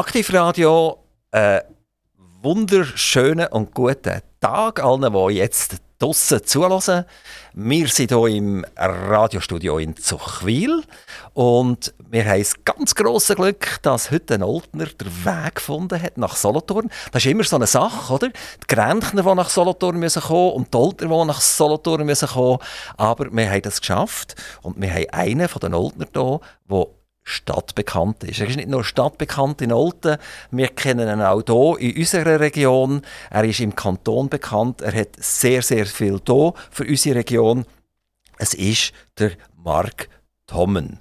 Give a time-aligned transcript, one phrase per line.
[0.00, 0.96] Aktivradio,
[1.30, 1.60] äh,
[2.40, 7.04] wunderschönen und guten Tag allen, die jetzt draussen zulassen.
[7.52, 10.84] Wir sind hier im Radiostudio in Zuchwil
[11.34, 16.16] und wir haben das ganz grosse Glück, dass heute ein Oldner den Weg gefunden hat
[16.16, 16.88] nach Solothurn.
[17.12, 18.28] Das ist immer so eine Sache, oder?
[18.28, 22.58] Die Grenchner, die nach Solothurn müssen kommen und die Oldner, die nach Solothurn müssen kommen.
[22.96, 26.40] Aber wir haben das geschafft und wir haben einen von den Oldner hier,
[26.70, 26.86] der
[27.30, 28.40] stadtbekannt ist.
[28.40, 30.18] Er ist nicht nur stadtbekannt in Olten,
[30.50, 33.02] wir kennen ihn auch hier in unserer Region.
[33.30, 37.64] Er ist im Kanton bekannt, er hat sehr, sehr viel hier für unsere Region.
[38.38, 40.08] Es ist der Mark
[40.46, 41.00] Tommen.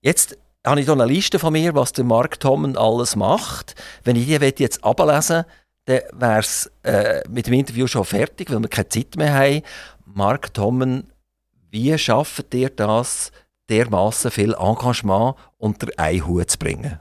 [0.00, 3.74] Jetzt habe ich hier eine Liste von mir, was der Mark Tommen alles macht.
[4.04, 5.44] Wenn ich die jetzt ablesen
[5.86, 9.62] dann wäre es äh, mit dem Interview schon fertig, weil wir keine Zeit mehr haben.
[10.04, 11.12] Mark Tommen,
[11.70, 13.30] wie schafft ihr das,
[13.68, 17.00] dermaßen viel Engagement unter einen Hut zu bringen?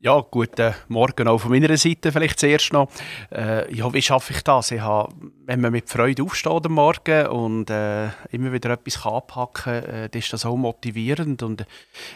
[0.00, 2.88] Ja, guten Morgen auch von meiner Seite vielleicht zuerst noch.
[3.32, 4.70] Äh, ja, wie schaffe ich das?
[4.70, 5.12] Ich habe,
[5.44, 10.08] wenn man mit Freude aufsteht am Morgen und äh, immer wieder etwas anpacken kann, äh,
[10.16, 11.66] ist das auch motivierend und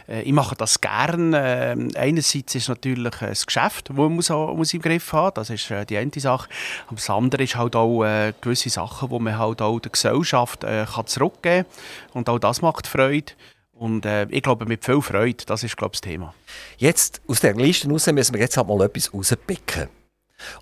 [0.07, 1.35] äh, ich mache das gern.
[1.35, 5.69] Äh, einerseits ist natürlich ein Geschäft, das man muss, muss im Griff haben, das ist
[5.73, 6.49] äh, die eine Sache.
[6.87, 8.05] Aber das andere ist halt auch
[8.41, 12.87] gewisse Sachen, die man halt auch der Gesellschaft kann zurückgeben kann und auch das macht
[12.87, 13.33] Freude.
[13.73, 16.35] Und äh, ich glaube, mit viel Freude, das ist glaube ich, das Thema.
[16.77, 19.89] Jetzt, aus der Liste raus, müssen wir jetzt halt mal etwas rauspicken.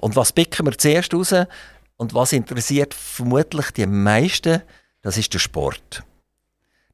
[0.01, 1.35] Und was picken wir zuerst raus?
[1.97, 4.63] Und was interessiert vermutlich die meisten?
[5.03, 6.03] Das ist der Sport.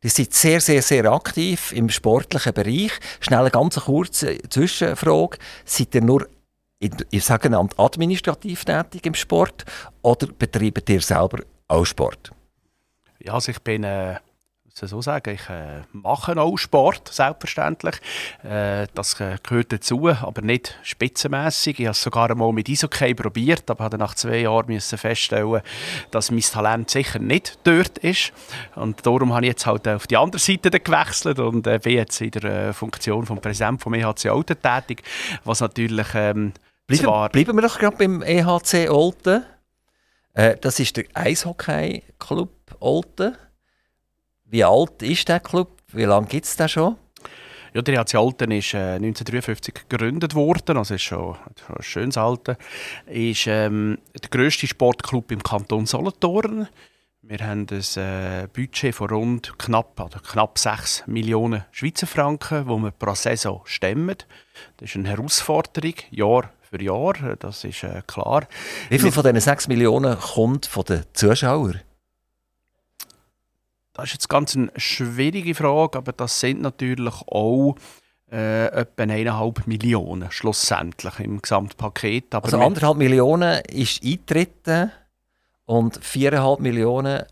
[0.03, 2.93] Die sind sehr, sehr, sehr aktiv im sportlichen Bereich.
[3.21, 5.39] Schnell eine ganz kurze Zwischenfrage.
[5.65, 6.29] Seid ihr nur
[6.79, 9.65] in, in sogenannt administrativ tätig im Sport
[10.03, 12.31] oder betreibt ihr selber auch Sport?
[13.19, 14.17] Ja, also ich bin äh,
[14.85, 15.35] so sagen.
[15.35, 17.97] Ich äh, mache auch Sport, selbstverständlich.
[18.43, 21.81] Äh, das äh, gehört dazu, aber nicht spitzenmässig.
[21.81, 25.63] Ich habe es sogar einmal mit Eishockey probiert, aber habe nach zwei Jahren müssen feststellen,
[26.11, 28.33] dass mein Talent sicher nicht dort ist.
[28.75, 32.21] Und darum habe ich jetzt halt auf die andere Seite gewechselt und äh, bin jetzt
[32.21, 35.03] in der äh, Funktion des Präsidenten vom EHC Olten tätig,
[35.45, 36.53] was natürlich ähm,
[36.87, 37.29] bleiben, zwar...
[37.31, 39.43] Bleiben wir doch gerade beim EHC Olten.
[40.35, 43.37] Äh, das ist der Eishockey-Club Olten.
[44.57, 45.83] Wie alt ist der Club?
[45.93, 46.97] Wie lange gibt es den schon?
[47.75, 52.17] Ja, der HC Alten ist äh, 1953 gegründet worden, also ist schon, schon ein schönes
[52.17, 52.57] Alter.
[53.05, 56.69] Ist ähm, der grösste Sportclub im Kanton Solothurn.
[57.21, 62.83] Wir haben ein äh, Budget von rund knapp, also knapp 6 Millionen Schweizer Franken, die
[62.83, 64.17] wir pro Saison stemmen.
[64.79, 68.49] Das ist eine Herausforderung, Jahr für Jahr, das ist äh, klar.
[68.89, 71.83] Wie viel von diesen 6 Millionen kommt von den Zuschauern?
[73.97, 77.77] Das ist jetzt ganz eine schwierige Frage, aber das sind natürlich auch
[78.31, 82.35] äh, etwa 1,5 Millionen schlussendlich im Gesamtpaket.
[82.35, 84.93] Aber also 1,5 Millionen ist eingetreten
[85.65, 87.23] und 4,5 Millionen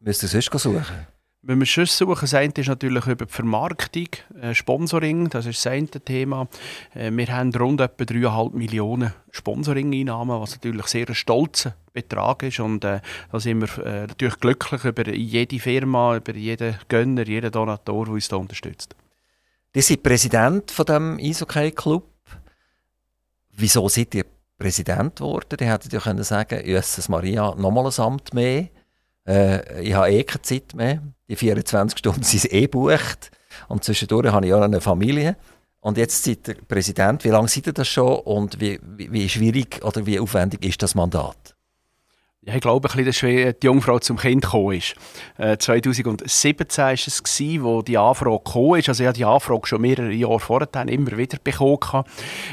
[0.00, 1.06] müsst ihr sonst suchen.
[1.48, 4.08] Wenn wir Schüsse suchen, das eine ist natürlich über die Vermarktung,
[4.40, 6.48] äh, Sponsoring, das ist das eine Thema.
[6.92, 12.58] Äh, wir haben rund etwa 3,5 Millionen Sponsoring-Einnahmen, was natürlich sehr ein stolzer Betrag ist.
[12.58, 12.98] Und äh,
[13.30, 18.14] da sind wir äh, natürlich glücklich über jede Firma, über jeden Gönner, jeden Donator, der
[18.14, 18.96] uns da unterstützt.
[19.72, 22.08] Sie sind Präsident von dem Eishockey-Club.
[23.52, 24.24] Wieso seid ihr
[24.58, 25.58] Präsident geworden?
[25.60, 28.66] Die hättet ja können sagen, Jesus Maria, nochmal ein Amt mehr.
[29.26, 31.02] Äh, ich habe eh keine Zeit mehr.
[31.28, 33.30] Die 24 Stunden sind eh bucht.
[33.68, 35.36] Und zwischendurch habe ich auch eine Familie.
[35.80, 37.24] Und jetzt seid ihr Präsident.
[37.24, 40.82] Wie lange seid ihr das schon und wie, wie, wie schwierig oder wie aufwendig ist
[40.82, 41.55] das Mandat?
[42.46, 44.94] Ja, ich glaube, ein bisschen, dass die Jungfrau zum Kind gekommen ist.
[45.36, 48.88] Äh, 2017 war es, gewesen, wo die Anfrage gekommen ist.
[48.88, 52.04] Also ich habe die Anfrage schon mehrere Jahre vorher immer wieder bekommen.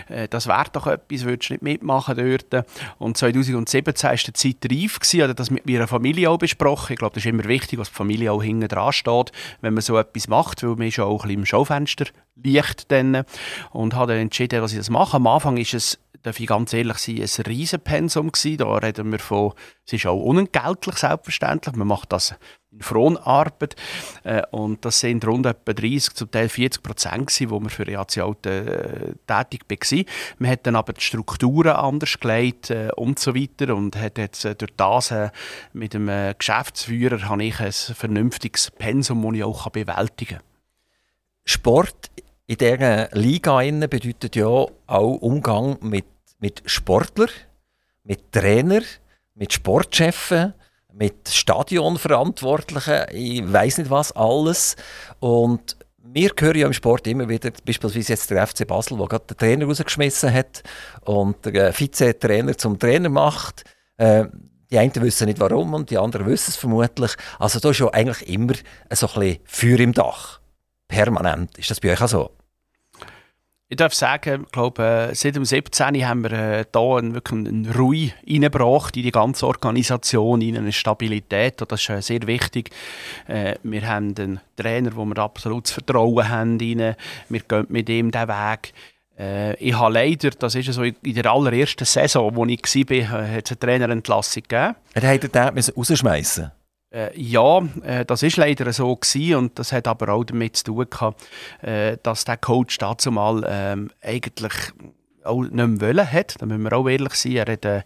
[0.09, 2.66] Äh, das wäre doch etwas, würdest du nicht mitmachen dort.
[2.98, 5.00] Und 2017 war die Zeit reif.
[5.00, 5.18] Gewesen.
[5.18, 6.94] Ich habe das mit meiner Familie auch besprochen.
[6.94, 9.82] Ich glaube, das ist immer wichtig, dass die Familie auch hinten dran steht, wenn man
[9.82, 12.06] so etwas macht, weil man ist auch ein bisschen im Schaufenster
[12.36, 13.24] liegt dann.
[13.72, 15.18] Und habe dann entschieden, dass ich das mache.
[15.18, 18.58] Am Anfang ist es darf ich ganz ehrlich sein, ein Riesenpensum gewesen.
[18.58, 19.53] Da reden wir von,
[19.85, 21.76] es ist auch unentgeltlich, selbstverständlich.
[21.76, 22.34] Man macht das
[22.72, 23.76] in Fronarbeit.
[24.24, 27.88] Äh, und das sind rund etwa 30, zum Teil 40 Prozent gewesen, wo wir für
[27.88, 30.06] EAC Alten äh, tätig waren.
[30.40, 34.46] Man hat dann aber die Strukturen anders gelegt äh, und so weiter und hat jetzt
[34.46, 35.29] äh, durch das äh,
[35.74, 40.44] mit dem äh, Geschäftsführer habe ich ein vernünftiges Pensum, das ich auch bewältigen kann.
[41.46, 42.09] Sport
[42.45, 46.05] in dieser Liga bedeutet ja auch Umgang mit
[46.43, 47.29] mit Sportlern,
[48.03, 48.84] mit Trainern,
[49.34, 50.53] mit Sportchefen,
[50.91, 54.75] mit Stadionverantwortlichen, ich weiß nicht was alles.
[55.22, 59.25] Und wir hören ja im Sport immer wieder, beispielsweise jetzt der FC Basel, der gerade
[59.25, 60.63] den Trainer rausgeschmissen hat
[61.05, 63.63] und der äh, Vize-Trainer zum Trainer macht.
[63.95, 64.25] Äh,
[64.69, 67.13] die einen wissen nicht warum und die anderen wissen es vermutlich.
[67.40, 68.53] Also da ist ja eigentlich immer
[68.91, 70.41] so ein bisschen Feuer im Dach.
[70.88, 71.58] Permanent.
[71.58, 72.32] Ist das bei euch auch so?
[73.74, 76.08] Ich darf sagen, ich glaube, äh, seit dem 17.
[76.08, 80.72] haben wir äh, da einen, wirklich einen Ruhe reingebracht in die ganze Organisation, in eine
[80.72, 81.59] Stabilität.
[81.59, 82.70] Und das ist äh, sehr wichtig.
[83.26, 86.59] Äh, wir haben einen Trainer, wo wir absolutes Vertrauen haben.
[86.59, 86.96] Rein.
[87.29, 88.74] Wir gehen mit ihm diesen Weg.
[89.59, 93.46] Ich habe leider, das ist so in der allerersten Saison, wo ich war, äh, hat
[93.46, 94.76] es eine Trainerentlassung gegeben.
[94.94, 96.52] Er hat den rausschmeißen
[96.93, 100.66] äh, ja, äh, das ist leider so gewesen und das hat aber auch damit zu
[100.66, 101.28] tun gehabt,
[101.61, 104.53] äh, dass der Coach dazu mal ähm, eigentlich
[105.23, 106.41] auch nicht mehr wollen hat.
[106.41, 107.35] Da müssen wir auch ehrlich sein.
[107.35, 107.84] Er hat, äh,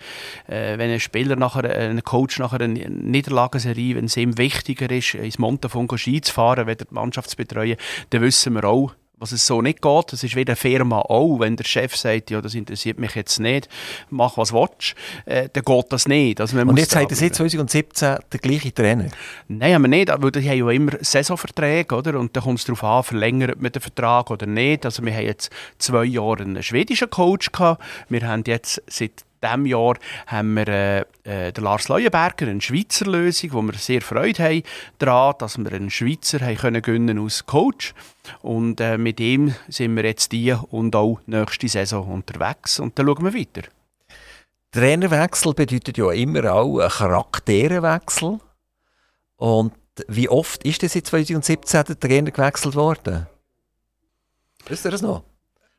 [0.48, 4.89] äh wenn ein Spieler nachher, äh, ein Coach nach einer Niederlagenserie, wenn es ihm wichtiger
[4.92, 7.77] ist, ins Montafon Ski zu fahren, weder die Mannschaft zu betreuen,
[8.09, 10.14] dann wissen wir auch, was es so nicht geht.
[10.14, 11.40] Das ist wie eine Firma auch.
[11.40, 13.68] Wenn der Chef sagt, ja, das interessiert mich jetzt nicht,
[14.10, 16.40] mach was willst, äh, dann geht das nicht.
[16.40, 19.08] Also Und jetzt er seit 2017 der gleiche Trainer?
[19.48, 22.19] Nein, haben wir nicht, weil die haben ja immer Saisonverträge, oder?
[22.19, 24.86] Und da kommt es darauf an, verlängert man den Vertrag oder nicht.
[24.86, 27.84] Also wir haben jetzt zwei Jahre einen schwedischen Coach gehabt.
[28.10, 29.95] Wir haben jetzt seit diesem Jahr
[30.28, 34.63] haben wir äh, äh, den Lars Leuenberger, eine Schweizer Lösung, wo wir sehr Freude haben
[34.98, 37.94] daran, dass wir einen Schweizer haben können gewinnen als Coach
[38.42, 43.07] und äh, mit ihm sind wir jetzt die und auch nächste Saison unterwegs und dann
[43.07, 43.68] schauen wir weiter.
[44.72, 48.40] Trainerwechsel bedeutet ja immer auch einen Charakterwechsel
[49.38, 49.74] und
[50.07, 53.28] wie oft ist das in 2017 der Trainer gewechselt worden?
[54.68, 55.24] Wisst ihr das noch?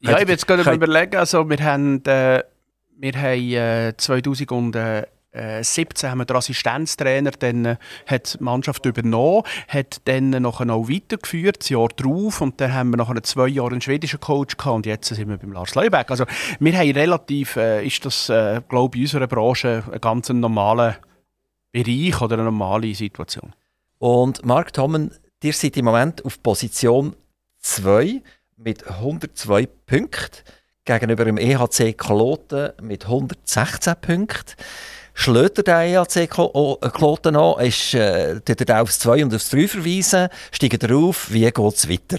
[0.00, 2.42] Ja, ich will jetzt gerade überlegen, also wir haben äh,
[2.98, 10.00] wir haben äh, 2017 haben wir den Assistenztrainer, dann äh, hat die Mannschaft übernommen, hat
[10.04, 13.80] dann noch auch weitergeführt, das Jahr drauf, und dann haben wir nach zwei Jahren einen
[13.80, 16.10] schwedischen Coach gehabt und jetzt sind wir beim Lars Leubeck.
[16.10, 16.24] Also
[16.58, 20.96] wir haben relativ, äh, ist das, äh, glaube ich, in unserer Branche ein ganz normaler
[21.70, 23.54] Bereich oder eine normale Situation.
[23.98, 25.12] Und Mark Tommen,
[25.42, 27.14] ihr seid im Moment auf Position
[27.60, 28.22] 2
[28.56, 30.42] mit 102 Punkten
[30.88, 34.54] gegenüber dem EHC Kloten mit 116 Punkten.
[35.14, 40.82] Schlägt der EHC Kloten an, ist, äh, er aufs 2 und aufs 3 verweisen, steigt
[40.84, 42.18] er auf, wie geht es weiter?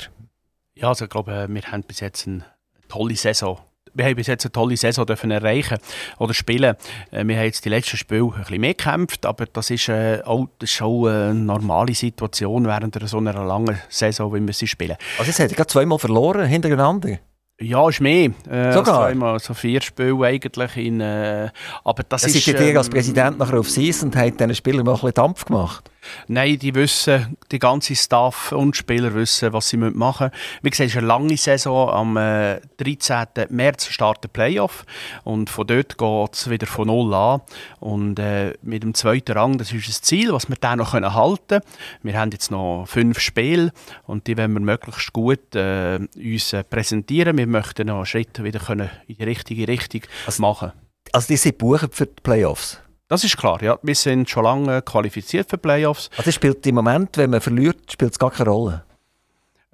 [0.75, 2.45] Ja, also ich glaube, wir haben bis jetzt eine
[2.87, 3.59] tolle Saison
[3.93, 5.77] wir haben bis jetzt eine tolle Saison dürfen erreichen
[6.17, 6.75] oder spielen.
[7.11, 10.21] Äh, wir haben jetzt die letzten Spiele ein bisschen mehr gekämpft, aber das ist, äh,
[10.23, 14.67] auch, das ist auch eine normale Situation während so einer langen Saison, wie wir sie
[14.67, 14.95] spielen.
[15.17, 17.19] Also jetzt hat er zweimal verloren hintereinander?
[17.61, 18.31] Ja, ist mehr.
[18.49, 19.07] Äh, Sogar?
[19.07, 20.77] Also so vier Spiele eigentlich.
[20.77, 21.49] In, äh,
[21.83, 22.47] aber das, das ist...
[22.47, 25.45] Ist ähm, als Präsident nachher auf Season und hat diesen Spielern mal ein bisschen Dampf
[25.45, 25.91] gemacht?
[26.27, 30.31] Nein, die wissen, die ganze Staff und Spieler wissen, was sie machen müssen.
[30.61, 31.89] Wie gesagt, es ist eine lange Saison.
[31.89, 33.47] Am äh, 13.
[33.49, 34.85] März startet Playoff
[35.23, 37.41] und von dort geht es wieder von Null an.
[37.79, 41.39] Und äh, mit dem zweiten Rang, das ist das Ziel, was wir dann noch halten
[41.47, 41.61] können.
[42.03, 43.71] Wir haben jetzt noch fünf Spiele
[44.05, 47.37] und die wollen wir möglichst gut äh, uns äh, präsentieren.
[47.37, 50.71] Wir möchten noch Schritte wieder können in die richtige Richtung also, machen.
[51.11, 52.81] Also die sind buchen für die Playoffs?
[53.09, 53.77] Das ist klar, ja.
[53.81, 56.11] Wir sind schon lange qualifiziert für Playoffs.
[56.15, 58.83] Also spielt im Moment, wenn man verliert, spielt es gar keine Rolle?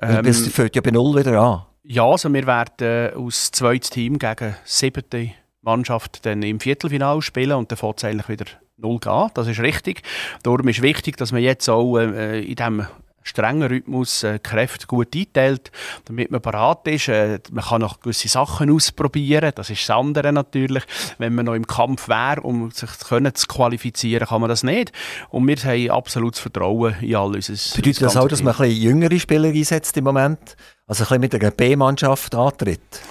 [0.02, 1.66] Ähm, es fällt ja bei Null wieder an.
[1.84, 7.52] Ja, also wir werden äh, aus zweites Team gegen siebte Mannschaft dann im Viertelfinale spielen
[7.52, 8.46] und dann fängt es eigentlich wieder
[8.78, 9.32] null an.
[9.34, 10.02] Das ist richtig.
[10.42, 12.88] Darum ist wichtig, dass man jetzt auch äh, in diesem
[13.26, 15.72] strengen Rhythmus äh, Kräfte gut einteilt,
[16.06, 17.10] damit man parat ist.
[17.10, 20.84] Äh, man kann noch gewisse Sachen ausprobieren, das ist das andere natürlich.
[21.18, 24.94] Wenn man noch im Kampf wäre, um sich können zu qualifizieren, kann man das nicht.
[25.30, 28.82] Und wir haben absolutes Vertrauen in all unser Bedeutet das auch, dass man ein bisschen
[28.82, 30.56] jüngere Spieler einsetzt im Moment?
[30.88, 33.02] Also ein bisschen mit einer B-Mannschaft antritt?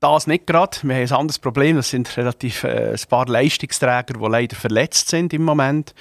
[0.00, 0.78] Das nicht gerade.
[0.82, 1.76] Wir haben ein anderes Problem.
[1.76, 5.94] Das sind relativ äh, ein paar Leistungsträger, die leider verletzt sind im Moment.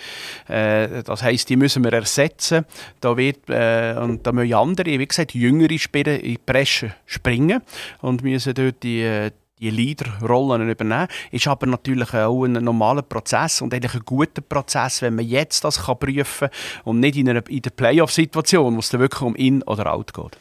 [0.47, 2.65] Äh, das heisst, die müssen wir ersetzen.
[3.01, 7.61] Da wird, äh, und da müssen andere, wie gesagt, jüngere Spieler in die Presse springen
[8.01, 11.07] und müssen dort die, äh, die Leaderrollen übernehmen.
[11.31, 15.63] Ist aber natürlich auch ein normaler Prozess und eigentlich ein guter Prozess, wenn man jetzt
[15.63, 19.21] das kann prüfen kann und nicht in, einer, in der Playoff-Situation, wo es dann wirklich
[19.21, 20.37] um In oder Out geht.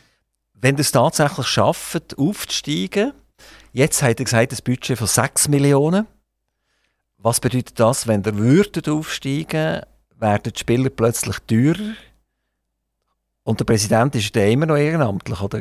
[0.53, 3.13] Wenn ihr es tatsächlich schafft, aufzusteigen,
[3.77, 6.07] Jetzt hat er gesagt, ein Budget von 6 Millionen.
[7.19, 9.83] Was bedeutet das, wenn der würdet aufsteigen,
[10.19, 11.93] werden die Spieler plötzlich teurer?
[13.43, 15.61] Und der Präsident ist der immer noch ehrenamtlich, oder?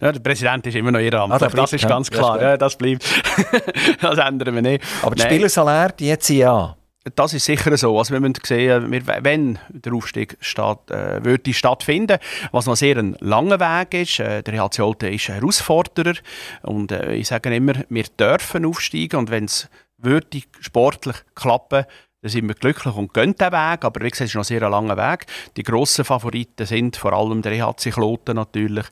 [0.00, 2.40] Ja, der Präsident ist immer noch ehrenamtlich, ah, das ist ganz klar.
[2.40, 3.04] Ja, das bleibt.
[4.00, 4.82] das ändern wir nicht.
[5.02, 6.78] Aber die Spielersalär, die jetzt ja.
[7.16, 7.98] Das ist sicher so.
[7.98, 12.18] Also wir müssen sehen, wenn der Aufstieg statt, äh, würde stattfinden,
[12.52, 14.20] was noch sehr ein langer Weg ist.
[14.20, 16.14] Äh, der HC Olten ist ein Herausforderer
[16.62, 19.68] und äh, ich sage immer, wir dürfen aufsteigen und wenn es
[19.98, 21.86] würde sportlich klappen,
[22.22, 24.62] dann sind wir glücklich und gehen den Weg, aber wie gesagt, es ist noch sehr
[24.62, 25.26] ein langer Weg.
[25.56, 28.86] Die grossen Favoriten sind vor allem der EHC Kloten natürlich.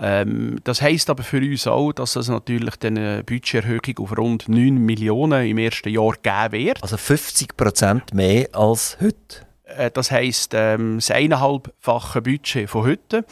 [0.00, 4.76] Ähm, das heisst aber für uns auch, dass es natürlich eine Budgeterhöhung auf rund 9
[4.78, 6.80] Millionen im ersten Jahr geben wird.
[6.80, 9.46] Also 50 Prozent mehr als heute?
[9.64, 13.24] Äh, das heisst, ähm, das eineinhalbfache Budget von heute.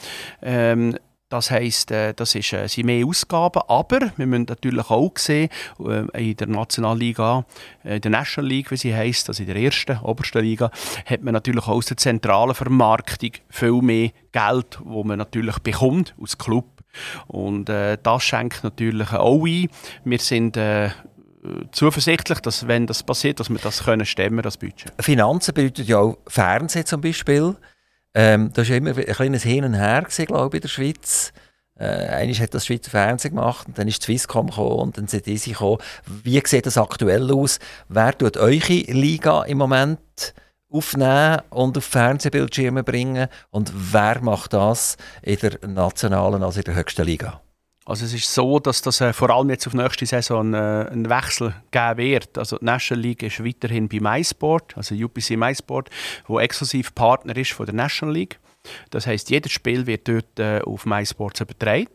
[0.43, 0.97] Ähm,
[1.35, 5.49] das heisst, äh, das ist, äh, sind mehr Ausgaben, aber wir müssen natürlich auch sehen,
[5.81, 7.45] äh, in der Nationalliga,
[7.83, 10.71] in der National League, wie sie heisst, also in der ersten, obersten Liga,
[11.07, 16.15] hat man natürlich auch aus der zentralen Vermarktung viel mehr Geld, wo man natürlich bekommt
[16.21, 16.67] aus Club.
[17.27, 19.69] Und äh, das schenkt natürlich auch ein.
[20.05, 20.91] Wir sind äh,
[21.73, 24.93] zuversichtlich, dass wenn das passiert, dass wir das können stemmen, das Budget.
[25.01, 27.57] Finanzen bedeutet ja auch Fernsehen zum Beispiel.
[28.15, 31.33] Ähm, das war immer ein kleines Hin und Her, glaube ich, in der Schweiz.
[31.77, 35.09] Äh, Einmal hat das Schweizer Fernsehen gemacht, und dann ist die Swisscom gekommen und dann
[35.09, 35.79] sind diese gekommen.
[36.07, 37.59] Wie sieht das aktuell aus?
[37.89, 40.35] Wer tut eure Liga im Moment
[40.71, 43.27] aufnehmen und auf Fernsehbildschirme bringen?
[43.51, 47.41] Und wer macht das in der nationalen, also in der höchsten Liga?
[47.87, 50.57] Also es ist so, dass das äh, vor allem jetzt auf nächste Saison äh,
[50.91, 52.39] einen Wechsel geben wird.
[52.39, 55.91] Also die National League ist weiterhin bei MySport, also UPC MySport,
[56.27, 58.39] wo exklusiv Partner ist von der National League.
[58.89, 61.89] Das heißt, jedes Spiel wird dort äh, auf MySports übertragen.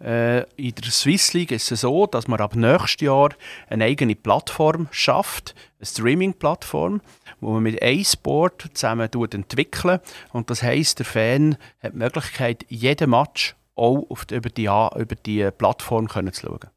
[0.00, 3.30] Äh, in der Swiss League ist es so, dass man ab nächstes Jahr
[3.68, 7.00] eine eigene Plattform schafft, eine Streaming-Plattform,
[7.40, 10.02] wo man mit iSport zusammen entwickelt.
[10.32, 15.14] Und das heißt, der Fan hat die Möglichkeit, jeden Match auch auf über, die, über
[15.24, 16.70] die Plattform können zu schauen.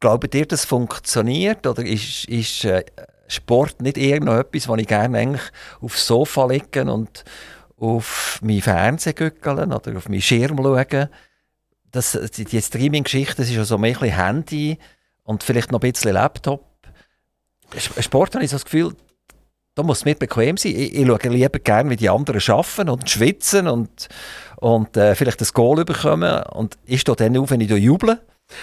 [0.00, 1.66] Glaubt ihr, das funktioniert?
[1.66, 2.84] Oder ist, ist äh,
[3.28, 5.42] Sport nicht eher noch etwas, was ich gerne eigentlich
[5.80, 7.24] aufs Sofa legen und
[7.76, 11.08] auf mein Fernsehen gückeln oder auf meinen Schirm schauen?
[11.90, 14.78] Das, die, die Streaming-Geschichte, ist ja so ein Handy
[15.24, 16.64] und vielleicht noch ein bisschen Laptop.
[18.00, 18.94] Sport habe ich so das Gefühl,
[19.74, 20.72] da muss es mir bequem sein.
[20.72, 24.08] Ich, ich schaue lieber gerne, wie die anderen arbeiten und schwitzen und,
[24.56, 26.42] und äh, vielleicht ein Goal bekommen.
[26.52, 28.20] Und ich stehe dann auf, wenn ich juble.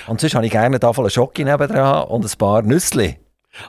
[0.08, 3.16] Und sonst habe ich gerne eine Tafel Schocke nebenan und ein paar Nüsse.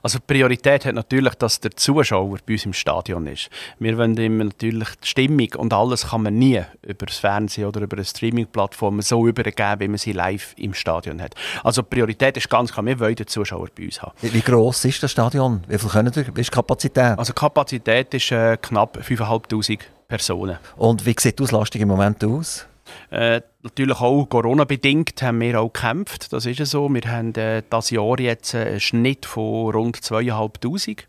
[0.03, 3.51] Also die Priorität hat natürlich, dass der Zuschauer bei uns im Stadion ist.
[3.79, 7.81] Wir wollen immer natürlich die Stimmung und alles kann man nie über das Fernsehen oder
[7.83, 11.35] über eine Streaming-Plattform so übergeben, wie man sie live im Stadion hat.
[11.65, 14.13] Also die Priorität ist ganz klar, wir wollen den Zuschauer bei uns haben.
[14.21, 15.63] Wie gross ist das Stadion?
[15.69, 16.27] Wie viel können ihr?
[16.35, 17.19] Wie ist die Kapazität?
[17.19, 20.59] Also die Kapazität ist äh, knapp 5'500 Personen.
[20.77, 22.67] Und wie sieht die Auslastung im Moment aus?
[23.11, 26.33] Äh, natürlich auch Corona-bedingt haben wir auch gekämpft.
[26.33, 26.93] Das ist so.
[26.93, 31.05] Wir haben äh, das Jahr jetzt einen Schnitt von rund 2'500.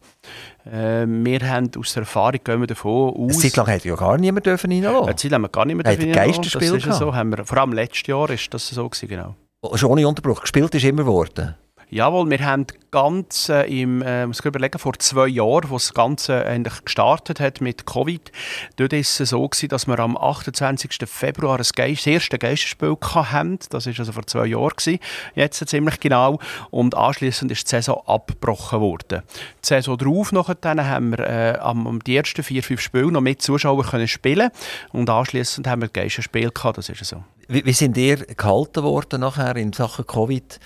[0.66, 3.34] Äh, wir haben aus der Erfahrung gehen wir davon aus...
[3.34, 5.08] Eine Zeit lang hätte ja gar niemand dürfen reinlassen.
[5.08, 7.14] Eine Zeit lang haben wir gar niemand dürfen Geisterspiel Das ist so.
[7.14, 9.36] Haben wir, vor allem letztes Jahr ist das so gewesen, genau.
[9.76, 10.42] Schon ohne Unterbruch.
[10.42, 11.56] Gespielt ist immer geworden.
[11.94, 16.46] Jawohl, wir haben ganz äh, im, äh, muss überlegen, vor zwei Jahren, wo das Ganze
[16.46, 18.32] eigentlich gestartet hat mit Covid,
[18.78, 20.90] dort ist es so gewesen, dass wir am 28.
[21.06, 23.60] Februar das, Geist, das erste Geisterspiel hatten.
[23.72, 25.00] Das ist also vor zwei Jahren gewesen,
[25.36, 26.40] jetzt ziemlich genau.
[26.70, 29.24] Und anschließend ist die Saison abgebrochen worden.
[29.62, 33.42] Die Saison darauf nachher haben wir äh, am, die ersten vier, fünf Spiele noch mit
[33.42, 34.50] Zuschauern können spielen
[34.94, 36.78] und anschließend haben wir das Geisterspiel gehabt.
[36.78, 37.22] Das ist so.
[37.50, 40.58] Wie, wie sind ihr gehalten worden nachher in Sachen Covid?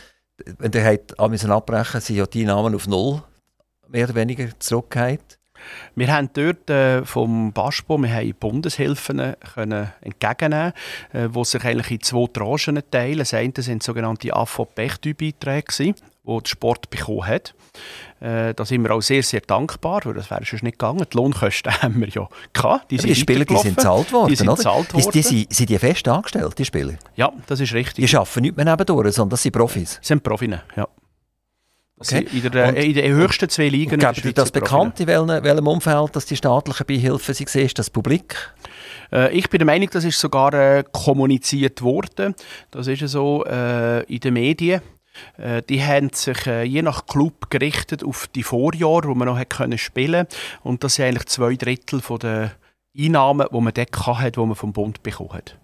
[0.58, 3.24] Wenn ihr habt abbrechen abbrechen, sind ja die Namen auf Null
[3.88, 5.20] mehr oder weniger zurückgefallen.
[5.96, 10.74] Wir haben dort äh, vom BASPO wir haben Bundeshilfen können entgegennehmen,
[11.13, 13.20] äh, die sich eigentlich in zwei Tranchen teilen.
[13.20, 15.96] Das eine sind sogenannte AFO-Bechtü-Beiträge,
[16.27, 17.53] die der Sport bekommen hat.
[18.20, 21.05] Äh, da sind wir auch sehr, sehr dankbar, weil das wäre schon nicht gegangen.
[21.12, 22.91] Die Lohnkosten haben wir ja gehabt.
[22.91, 24.63] Die, die Spieler die sind bezahlt worden, die sind oder?
[24.65, 24.88] Worden.
[25.13, 26.94] Die, die, sind, die fest angestellt, die Spieler?
[27.15, 28.10] Ja, das ist richtig.
[28.10, 29.98] Die arbeiten nicht mehr nebendurch, sondern das sind Profis?
[29.98, 30.88] Das sind Profis, ja.
[31.98, 32.27] Okay.
[32.34, 34.00] In, der, in den höchsten zwei Ligen.
[34.00, 37.55] Gäbe dir das bekannt, in welchem, welchem Umfeld dass die staatlichen Beihilfen sind?
[37.55, 38.36] Ist das publik?
[39.13, 42.36] Äh, ich bin der Meinung, das ist sogar äh, kommuniziert worden.
[42.72, 44.82] Das ist so äh, in den Medien.
[45.38, 49.50] Äh, die haben sich äh, je nach Club gerichtet auf die Vorjahre, wo man noch
[49.50, 50.28] können spielen
[50.64, 52.52] Und das sind eigentlich zwei Drittel von der
[52.98, 55.58] Einnahmen, die man dort hatte, die man vom Bund bekommen hat.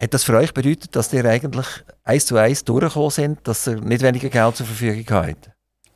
[0.00, 1.66] Hat das für euch bedeutet, dass ihr eigentlich
[2.04, 5.50] eins zu eins durchgekommen sind, dass ihr nicht weniger Geld zur Verfügung habt?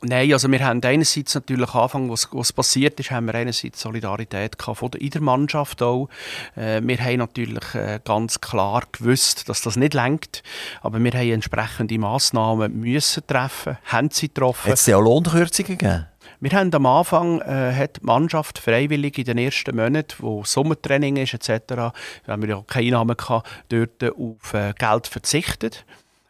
[0.07, 3.81] Nein, also wir haben einerseits natürlich am Anfang, was, was passiert ist, haben wir einerseits
[3.81, 6.09] Solidarität von der, in der Mannschaft auch.
[6.55, 10.43] Äh, wir haben natürlich äh, ganz klar gewusst, dass das nicht lenkt,
[10.81, 14.69] aber wir haben entsprechende Massnahmen müssen treffen, haben sie getroffen.
[14.69, 16.05] Hat es ja auch Lohnkürzungen gegeben?
[16.39, 21.17] Wir haben am Anfang äh, hat die Mannschaft freiwillig in den ersten Monaten, wo Sommertraining
[21.17, 21.93] ist etc.,
[22.27, 25.83] haben wir ja keine Einnahmen gehabt, dort auf äh, Geld verzichtet.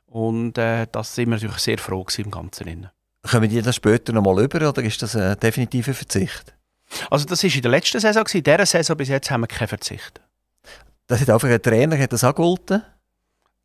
[0.07, 2.89] Und äh, das sind wir natürlich sehr froh im Ganzen.
[3.29, 6.53] Kommen die das später noch mal über oder ist das ein definitiver Verzicht?
[7.09, 8.23] Also das war in der letzten Saison.
[8.33, 10.21] In dieser Saison bis jetzt haben wir keinen Verzicht.
[11.07, 12.83] Das hat einfach ein Trainer hat das angehalten?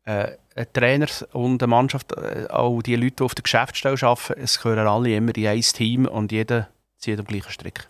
[0.03, 4.41] Äh, ein Trainer und eine Mannschaft, äh, auch die Leute, die auf der Geschäftsstelle arbeiten,
[4.41, 7.87] es gehören alle immer in ein Team und jeder zieht am gleichen Strick.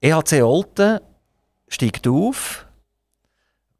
[0.00, 1.00] EHC Olten
[1.68, 2.66] steigt auf.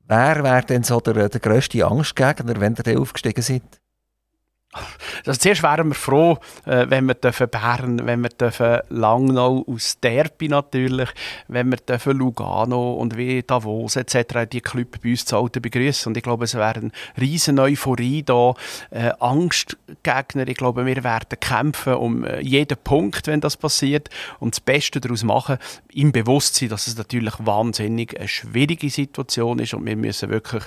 [0.08, 3.62] Wer wäre denn so der, der grösste Angstgegner, wenn ihr aufgestiegen seid?
[5.26, 9.98] Also zuerst wären wir froh, äh, wenn wir dürfen Bern, wenn wir dürfen Langnau aus
[10.00, 11.08] Derby natürlich,
[11.48, 14.48] wenn wir dürfen Lugano und wie Davos etc.
[14.50, 16.10] die Club bei uns zu Alten begrüßen.
[16.10, 16.90] Und ich glaube, es wäre eine
[17.20, 18.54] riesen Euphorie da,
[18.90, 20.48] äh, Angstgegner.
[20.48, 24.08] Ich glaube, wir werden kämpfen um äh, jeden Punkt, wenn das passiert,
[24.40, 25.58] und das Beste daraus machen,
[25.92, 30.64] im Bewusstsein, dass es natürlich wahnsinnig eine schwierige Situation ist und wir müssen wirklich,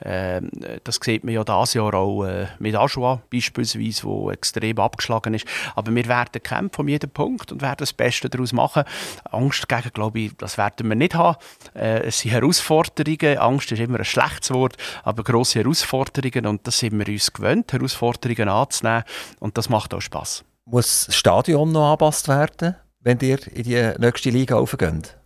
[0.00, 0.40] äh,
[0.84, 5.46] das sieht man ja dieses Jahr auch äh, mit Aschua beispielsweise, wo extrem abgeschlagen ist.
[5.74, 8.84] Aber wir werden kämpfen um jeden Punkt und werden das Beste daraus machen.
[9.30, 11.36] Angst gegen, glaube ich, das werden wir nicht haben.
[11.74, 13.38] Äh, es sind Herausforderungen.
[13.38, 17.72] Angst ist immer ein schlechtes Wort, aber grosse Herausforderungen und das sind wir uns gewöhnt,
[17.72, 19.04] Herausforderungen anzunehmen
[19.40, 20.44] und das macht auch Spaß.
[20.64, 25.16] Muss das Stadion noch angepasst werden, wenn ihr in die nächste Liga aufgeht?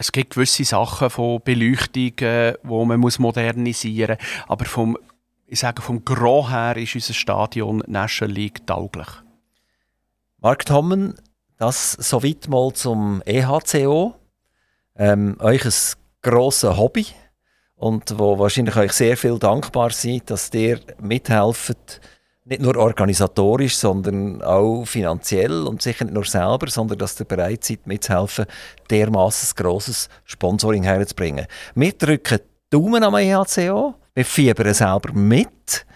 [0.00, 4.48] Es gibt gewisse Sachen von Beleuchtung, äh, wo man muss modernisieren muss.
[4.48, 4.96] Aber vom
[5.50, 9.08] ich sage, vom Gros her ist unser Stadion National League tauglich.
[10.38, 11.14] Mark Tommen,
[11.58, 14.14] das soweit mal zum EHCO.
[14.96, 15.72] Ähm, euch ein
[16.22, 17.06] grosses Hobby
[17.74, 22.00] und wo wahrscheinlich euch sehr viel dankbar seid, dass ihr mithelft,
[22.44, 27.64] nicht nur organisatorisch, sondern auch finanziell und sicher nicht nur selber, sondern dass ihr bereit
[27.64, 28.46] seid, mitzuhelfen,
[28.88, 31.46] dermaßen grosses Sponsoring herzubringen.
[31.74, 32.38] Wir drücken
[32.70, 35.86] Daumen am EHCO wir fiebern selber mit.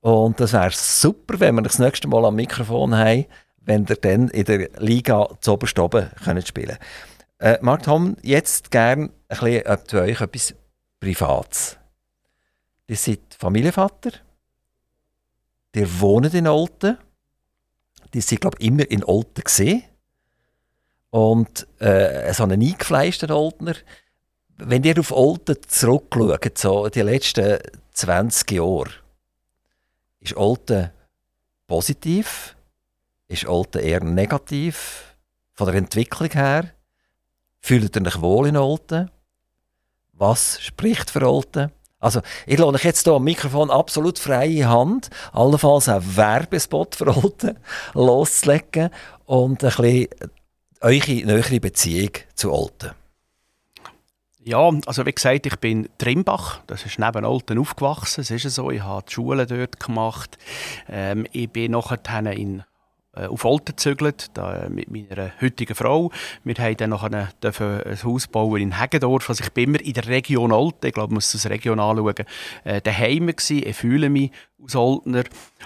[0.00, 3.26] Und das wäre super, wenn wir das nächste Mal am Mikrofon haben,
[3.58, 6.78] wenn wir dann in der Liga zu oberst oben können spielen.
[7.38, 10.54] Äh, Mark Tom, jetzt gerne ein bisschen zu euch etwas
[11.00, 11.76] Privates.
[12.86, 14.12] Ihr seid Familienvater,
[15.74, 16.98] ihr wohnt in Olten,
[18.14, 19.82] die sind glaube ich immer in Olten gesehen
[21.10, 23.74] und äh, so einen eingefleischten Oltener
[24.58, 27.58] wenn ihr auf Olten zurückschaut, so die letzten
[27.92, 28.90] 20 Jahre,
[30.20, 30.90] ist Olten
[31.66, 32.56] positiv?
[33.28, 35.16] Ist Olten eher negativ?
[35.54, 36.72] Von der Entwicklung her?
[37.60, 39.10] Fühlt ihr euch wohl in Olten?
[40.12, 41.72] Was spricht für Olten?
[41.98, 47.14] Also, ich lasse euch jetzt hier am Mikrofon absolut freie Hand, allenfalls einen Werbespot für
[47.16, 47.58] Olten
[47.94, 48.90] loszulegen
[49.24, 50.08] und ein bisschen
[50.80, 52.92] eure nähere Beziehung zu Olten.
[54.48, 58.70] Ja, also wie gesagt, ich bin Trimbach, das ist neben Olten aufgewachsen, es ist so,
[58.70, 60.38] ich habe die Schule dort gemacht.
[60.88, 62.62] Ähm, ich bin nachher in
[63.16, 66.12] äh, auf Olten gezügelt, da, mit meiner heutigen Frau.
[66.44, 67.26] Wir haben dann noch ein
[68.04, 69.28] Haus bauen in Heggendorf.
[69.28, 72.14] Also ich bin immer in der Region Olten, ich glaube, man muss das Region anschauen,
[72.62, 73.66] äh, daheim gewesen.
[73.66, 74.30] Ich fühle mich
[74.62, 75.24] als Oltner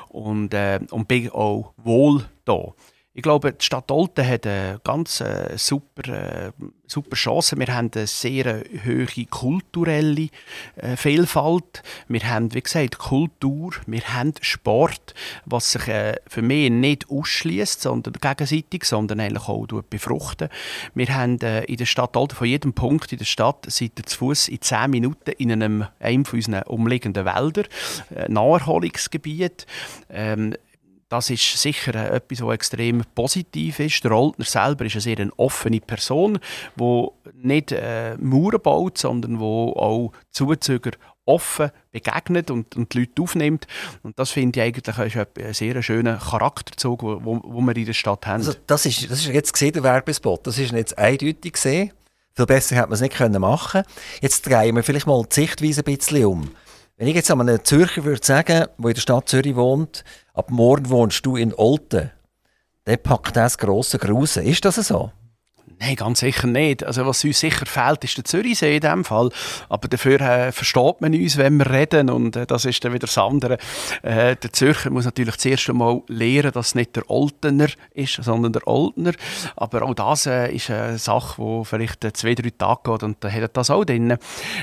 [0.08, 2.72] und, äh, und bin auch wohl da.
[3.12, 6.52] Ich glaube, die Stadt Olten hat eine ganz äh, super, äh,
[6.86, 7.58] super Chance.
[7.58, 10.28] Wir haben eine sehr hohe kulturelle
[10.76, 11.82] äh, Vielfalt.
[12.06, 17.82] Wir haben, wie gesagt, Kultur, wir haben Sport, was sich äh, für mich nicht ausschließt,
[17.82, 20.48] sondern gegenseitig, sondern eigentlich auch befruchten.
[20.94, 24.06] Wir haben äh, in der Stadt Olten, von jedem Punkt in der Stadt, seid ihr
[24.06, 27.66] zu Fuß in 10 Minuten in einem, einem von umliegenden Wäldern,
[28.14, 29.66] äh, Naherholungsgebiet.
[30.08, 30.54] Ähm,
[31.10, 34.04] das ist sicher etwas, was extrem positiv ist.
[34.04, 36.38] Der Oldner selber ist eine sehr offene Person,
[36.76, 40.92] die nicht äh, Mauern baut, sondern die auch Zuzüger
[41.24, 43.66] offen begegnet und, und die Leute aufnimmt.
[44.04, 47.92] Und das finde ich eigentlich ein sehr schöner Charakterzug, wo, wo, wo wir in der
[47.92, 48.46] Stadt haben.
[48.46, 50.46] Also das, ist, das ist jetzt gesehen, der Werbespot.
[50.46, 51.92] Das ist jetzt eindeutig gesehen.
[52.34, 53.82] Viel besser hätte man es nicht können machen
[54.20, 56.50] Jetzt drehen wir vielleicht mal die Sichtweise ein bisschen um.
[56.96, 60.50] Wenn ich jetzt an einem Zürcher würde sagen, der in der Stadt Zürich wohnt, ab
[60.50, 62.10] morgen wohnst du in Olten,
[62.84, 64.44] dann packt das grosse Grusen.
[64.44, 65.12] Ist das so?
[65.82, 66.84] Nein, ganz sicher nicht.
[66.84, 69.30] Also was uns sicher fehlt, ist der Zürichsee in diesem Fall.
[69.70, 73.06] Aber dafür äh, versteht man uns, wenn wir reden und äh, das ist dann wieder
[73.06, 73.56] das andere.
[74.02, 78.52] Äh, der Zürcher muss natürlich zuerst einmal lernen, dass es nicht der Oltener ist, sondern
[78.52, 79.12] der Oldner.
[79.56, 83.24] Aber auch das äh, ist eine Sache, die vielleicht äh, zwei, drei Tage geht und
[83.24, 84.18] da hat das auch drin.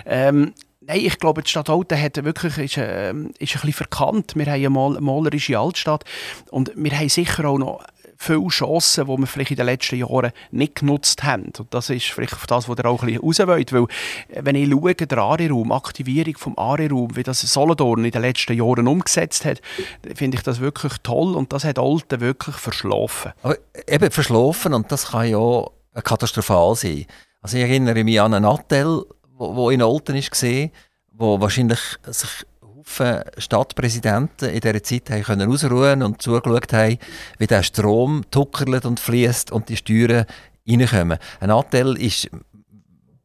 [0.05, 0.53] Ähm,
[0.87, 4.35] Nein, ich glaube, die Stadt Olten hat wirklich, ist, äh, ist ein bisschen verkannt.
[4.35, 6.05] Wir haben eine mal, malerische Altstadt
[6.49, 7.83] und wir haben sicher auch noch
[8.17, 11.51] viele Chancen, die wir vielleicht in den letzten Jahren nicht genutzt haben.
[11.57, 13.73] Und das ist vielleicht das, was ihr auch ein bisschen raus wollt.
[13.73, 13.83] Weil,
[14.29, 18.53] äh, wenn ich schaue, der ARI-Raum, Aktivierung vom ARI-Raum, wie das Solothurn in den letzten
[18.53, 19.59] Jahren umgesetzt hat,
[20.15, 23.33] finde ich das wirklich toll und das hat Olten wirklich verschlafen.
[23.43, 25.65] Aber eben verschlafen und das kann ja
[26.01, 27.05] katastrophal sein.
[27.41, 29.05] Also ich erinnere mich an einen Nattel,
[29.37, 30.69] wo, in Olten war,
[31.11, 36.97] wo wahrscheinlich sich Haufen Stadtpräsidenten in dieser Zeit haben können ausruhen und zugeschaut haben,
[37.37, 40.25] wie der Strom tuckert und fließt und die Steuern
[40.67, 41.17] reinkommen.
[41.39, 42.29] Ein Nattel ist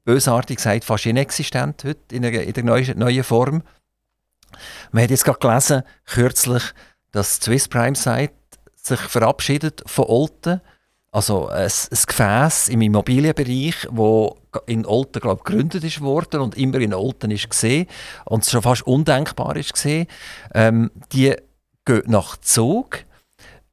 [0.05, 3.63] bösartig gesagt fast inexistent heute in der, in der neuen, neuen Form.
[4.91, 6.63] Man hat jetzt gerade gelesen, kürzlich,
[7.13, 8.35] dass Swiss Prime Site
[8.75, 10.61] sich verabschiedet von Olten
[11.13, 16.79] also ein, ein Gefäß im Immobilienbereich, wo in Olten glaub, gegründet ist worden und immer
[16.79, 17.87] in Olten ist gesehen
[18.25, 20.07] und schon fast undenkbar ist gesehen.
[20.55, 21.37] Ähm, die
[21.85, 23.05] gehen nach Zug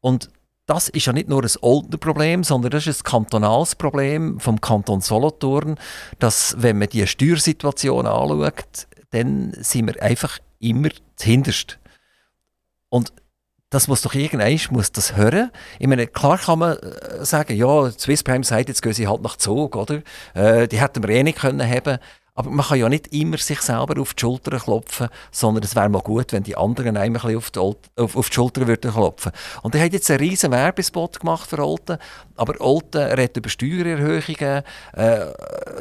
[0.02, 0.30] und
[0.66, 4.62] das ist ja nicht nur ein Oltener Problem, sondern das ist ein kantonales Problem vom
[4.62, 5.80] Kanton Solothurn,
[6.20, 11.80] dass wenn man die Steuersituation anschaut, dann sind wir einfach immer zuhinterst.
[12.90, 13.14] Und
[13.70, 15.52] das muss doch irgendein muss das hören.
[15.78, 19.22] Ich meine, klar kann man äh, sagen, ja, Swiss Prime sagt, jetzt gehen sie halt
[19.22, 20.02] nach Zug, oder?
[20.34, 22.00] Äh, die hätten wir eh nicht können haben.
[22.34, 25.90] Aber man kann ja nicht immer sich selber auf die Schulter klopfen, sondern es wäre
[25.90, 29.34] mal gut, wenn die anderen einem ein auf die, auf, auf die Schulter würden klopfen.
[29.62, 31.98] Und er hat jetzt einen riesen Werbespot gemacht für Olten,
[32.38, 34.64] aber Olten redet über Steuererhöhungen.
[34.94, 35.26] Äh,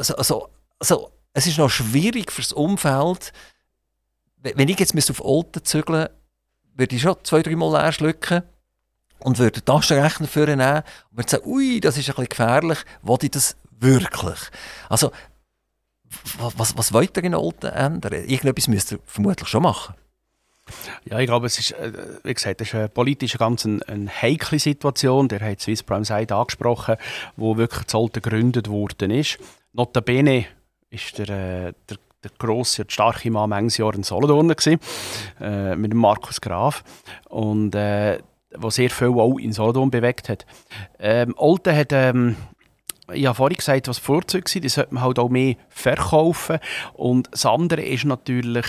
[0.01, 0.49] so, so,
[0.81, 3.33] so, es ist noch schwierig fürs Umfeld.
[4.43, 6.09] Wenn ich jetzt auf Olten zügeln
[6.79, 8.43] würde ich schon zwei, dreimal leer schlucken
[9.19, 13.27] und würde den Taschenrechner vornehmen und würde sagen, ui, das ist ein bisschen gefährlich, wollte
[13.27, 14.39] ich das wirklich?
[14.89, 15.13] Also,
[16.57, 18.13] was, was wollt ihr in Olten ändern?
[18.13, 19.95] Irgendetwas müsst ihr vermutlich schon machen.
[21.05, 21.93] Ja, ich glaube, es ist, äh,
[22.25, 25.29] wie gesagt, es ist eine politisch ganz eine, eine heikle Situation.
[25.29, 26.97] Der hat Swiss Prime Side angesprochen,
[27.37, 29.39] wo wirklich Zolten gegründet worden ist.
[29.73, 30.47] Notabene
[30.91, 34.55] ist der, äh, der der grosse und starke Mann manches Jahr in Solothurn
[35.41, 36.83] äh, mit Markus Graf
[37.29, 38.19] und äh,
[38.55, 40.47] was sehr viel auch in Solothurn bewegt hat.
[40.99, 42.37] Ähm, Olten hat ähm,
[43.13, 46.59] ich habe vorhin gesagt, was Vorzüge sind, die sollte man halt auch mehr verkaufen.
[46.93, 48.67] Und das andere ist natürlich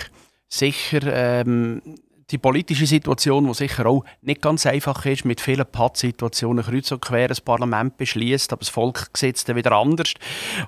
[0.48, 1.82] sicher ähm,
[2.32, 7.02] die politische Situation, die sicher auch nicht ganz einfach ist, mit vielen Pattsituationen kreuz und
[7.02, 10.14] quer das Parlament beschließt, aber das Volk sitzt dann wieder anders.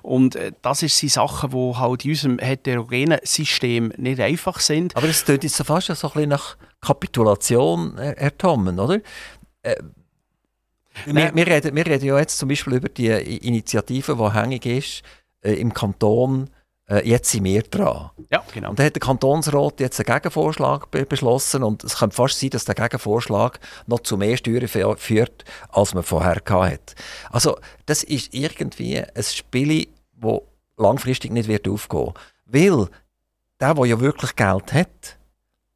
[0.02, 4.96] Und äh, das ist die Sachen, die halt in unserem heterogenen System nicht einfach sind.
[4.96, 9.00] Aber es tut jetzt so fast so ein bisschen nach Kapitulation, Herr Tommen, oder?
[9.62, 9.76] Äh,
[11.06, 15.02] wir, wir, reden, wir reden ja jetzt zum Beispiel über die Initiative, die hängig ist
[15.42, 16.50] äh, im Kanton
[16.88, 18.10] äh, jetzt sind wir dran.
[18.30, 18.70] Ja, genau.
[18.70, 22.50] Und da hat der Kantonsrat jetzt einen Gegenvorschlag be beschlossen und es könnte fast sein,
[22.50, 26.94] dass der Gegenvorschlag noch zu mehr Steuern führt, als man vorher hatte.
[27.30, 29.88] Also das ist irgendwie ein Spiel,
[30.20, 30.40] das
[30.76, 32.12] langfristig nicht wird aufgehen
[32.46, 32.88] Weil
[33.60, 35.18] der, der ja wirklich Geld hat,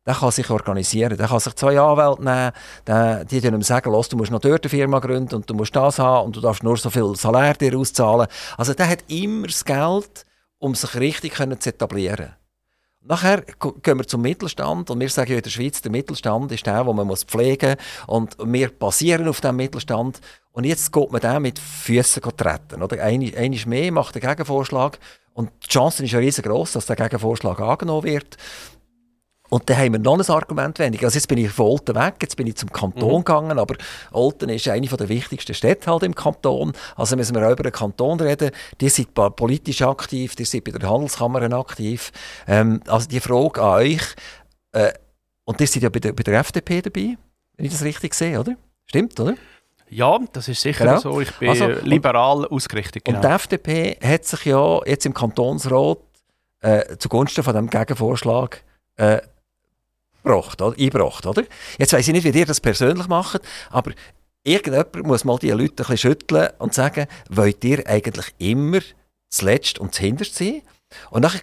[0.07, 1.17] der kann sich organisieren.
[1.17, 2.53] Der kann sich zwei Anwälte nehmen,
[2.87, 5.75] der, die ihm sagen, los, du musst noch dort eine Firma gründen und du musst
[5.75, 8.29] das haben und du darfst nur so viel Salär dir auszahlen.
[8.57, 10.25] Also der hat immer das Geld,
[10.67, 12.35] um sich richtig zu etablieren.
[13.01, 13.43] Nachher
[13.83, 16.83] gehen wir zum Mittelstand und wir sagen ja in der Schweiz, der Mittelstand ist der,
[16.83, 21.43] den man pflegen muss und wir basieren auf diesem Mittelstand und jetzt geht man den
[21.43, 22.83] mit Füßen treten.
[22.83, 23.01] Oder?
[23.01, 23.31] Einmal
[23.67, 24.99] mehr macht der Gegenvorschlag
[25.35, 28.37] und die Chance ist ja riesengroß, dass der Gegenvorschlag angenommen wird.
[29.49, 31.07] Und dann haben wir noch ein Argument weniger.
[31.07, 33.25] Also jetzt bin ich von Olten weg, jetzt bin ich zum Kanton mhm.
[33.25, 33.77] gegangen, aber
[34.13, 36.73] Olten ist eine der wichtigsten Städte halt im Kanton.
[36.97, 38.51] Also müssen wir auch über den Kanton reden.
[38.81, 42.13] Die sind politisch aktiv, die sind bei der Handelskammer aktiv.
[42.47, 44.03] Ähm, also die Frage an euch,
[44.73, 44.93] äh,
[45.45, 47.17] und ihr seid ja bei der, bei der FDP dabei,
[47.57, 48.57] wenn ich das richtig sehe, oder?
[48.87, 49.35] Stimmt, oder?
[49.89, 50.99] Ja, das ist sicher genau.
[50.99, 51.21] so.
[51.21, 53.05] Ich bin also, liberal und, ausgerichtet.
[53.05, 53.19] Genau.
[53.19, 55.99] Und die FDP hat sich ja jetzt im Kantonsrat
[56.61, 58.65] äh, zugunsten von dem Gegenvorschlag
[58.97, 59.21] äh,
[60.27, 60.77] gebracht, oder?
[60.79, 61.27] eingebracht.
[61.27, 61.45] Oder?
[61.79, 63.93] Jetzt weiß ich nicht, wie ihr das persönlich macht, aber
[64.45, 68.81] irgendjemand muss mal die Leute ein bisschen schütteln und sagen, wollt ihr eigentlich immer
[69.31, 70.63] zuletzt und zuhinterst sein?
[71.11, 71.41] Und dann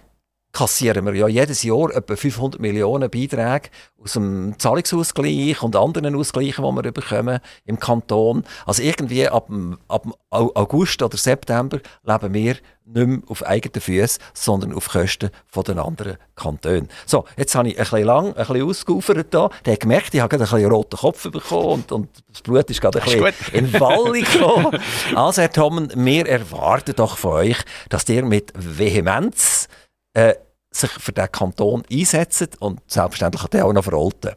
[0.54, 3.68] kassieren wir ja jedes Jahr etwa 500 Millionen Beiträge
[4.02, 8.44] aus dem Zahlungsausgleich und anderen Ausgleichen, die wir bekommen im Kanton.
[8.64, 9.50] Also irgendwie ab,
[9.88, 15.78] ab August oder September leben wir nicht mehr auf eigenen Füßen, sondern auf Kosten der
[15.84, 16.86] anderen Kantone.
[17.06, 19.50] So, jetzt habe ich ein bisschen lang, ein bisschen ausgeufert hier.
[19.64, 22.70] Der hat gemerkt, ich habe gerade ein bisschen roten Kopf bekommen und, und das Blut
[22.70, 24.78] ist gerade ein bisschen in Wallung gekommen.
[25.14, 29.68] Also, Herr Tommen, wir erwarten doch von euch, dass ihr mit Vehemenz
[30.14, 30.34] äh,
[30.76, 34.32] sich für den Kanton einsetzt und selbstverständlich hat er auch noch verolten.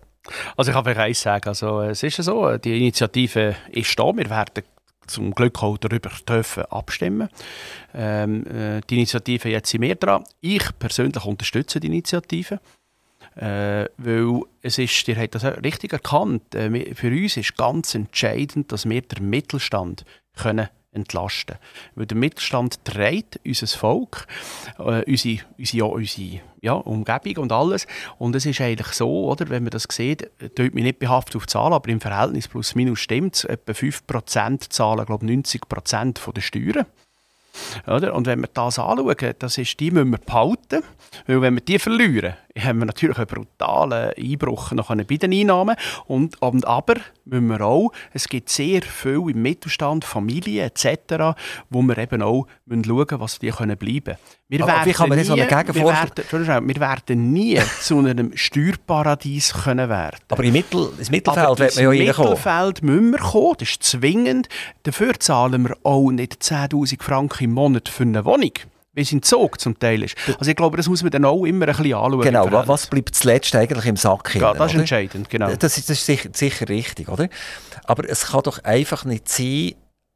[0.55, 4.29] Also ich kann vielleicht eins sagen, also es ist so, die Initiative ist da, wir
[4.29, 4.63] werden
[5.07, 7.29] zum Glück auch darüber dürfen abstimmen.
[7.93, 10.25] Ähm, äh, die Initiative jetzt sind wir dran.
[10.41, 12.59] Ich persönlich unterstütze die Initiative.
[13.35, 18.71] Äh, weil es ist, ihr habt das richtig erkannt, äh, für uns ist ganz entscheidend,
[18.71, 21.57] dass wir den Mittelstand können entlasten
[21.95, 24.27] Weil der Mittelstand trägt unser Volk,
[24.79, 27.87] äh, unsere, unsere, unsere ja, Umgebung und alles.
[28.17, 31.47] Und es ist eigentlich so, oder, wenn man das sieht, tut mich nicht behaftet auf
[31.47, 36.85] Zahlen, aber im Verhältnis plus minus stimmt es, etwa 5% zahlen, glaube 90% der Steuern.
[37.87, 38.13] Oder?
[38.13, 40.83] Und wenn wir das anschauen, das ist, die müssen wir behalten,
[41.25, 45.75] weil wenn wir die verlieren, haben wir natürlich einen brutalen Einbruch bei den Einnahmen.
[46.05, 51.37] Und, und, aber müssen wir auch, es gibt sehr viel im Mittelstand, Familien etc.,
[51.69, 54.17] wo wir eben auch müssen schauen müssen, was die können bleiben können.
[54.49, 59.53] Wir aber wie kann man das so wir, werden, wir werden nie zu einem Steuerparadies
[59.53, 60.17] können werden.
[60.29, 62.31] Aber im Mittel, ins Mittelfeld wird man ja reinkommen.
[62.31, 64.49] Ins Mittelfeld müssen wir kommen, das ist zwingend.
[64.83, 68.51] Dafür zahlen wir auch nicht 10'000 Franken im Monat für eine Wohnung
[68.97, 70.15] wie es im Zug zum Teil ist.
[70.39, 72.21] Also ich glaube, das muss man dann auch immer ein bisschen anschauen.
[72.21, 74.79] Genau, was bleibt zuletzt eigentlich im Sack Ja, das ist oder?
[74.79, 75.53] entscheidend, genau.
[75.55, 77.29] Das ist, das ist sicher, sicher, richtig, oder?
[77.83, 79.75] Aber es kann doch einfach nicht sein,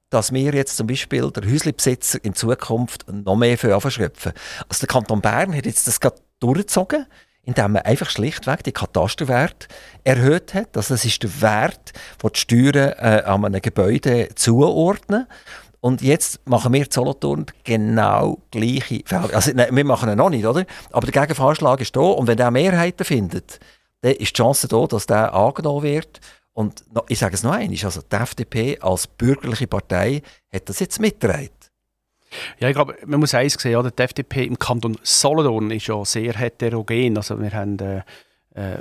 [0.10, 4.34] dass wir jetzt zum Beispiel der Häuslebesitzer in Zukunft noch mehr für verschröpfen.
[4.68, 7.06] Also der Kanton Bern hat jetzt das gerade durchgezogen,
[7.44, 9.68] indem man einfach schlichtweg die Katasterwert
[10.04, 10.76] erhöht hat.
[10.76, 15.28] Also das ist der Wert, den die Steuern äh, an einem Gebäude zuordnen.
[15.82, 19.34] Und jetzt machen wir Solothurn genau gleiche Fälle.
[19.34, 20.66] Also, nein, wir machen ihn noch nicht, oder?
[20.92, 22.02] Aber der Gegenvorschlag ist da.
[22.02, 23.60] Und wenn der Mehrheiten findet,
[24.02, 26.20] dann ist die Chance da, dass der angenommen wird.
[26.54, 30.22] Und ich sage es noch einmal, also die FDP als bürgerliche Partei
[30.54, 31.50] hat das jetzt mitgetragen.
[32.60, 33.92] Ja, ich glaube, man muss eins sehen, oder?
[33.92, 37.18] die FDP im Kanton Solothurn ist ja sehr heterogen.
[37.18, 38.04] Also wir haben äh,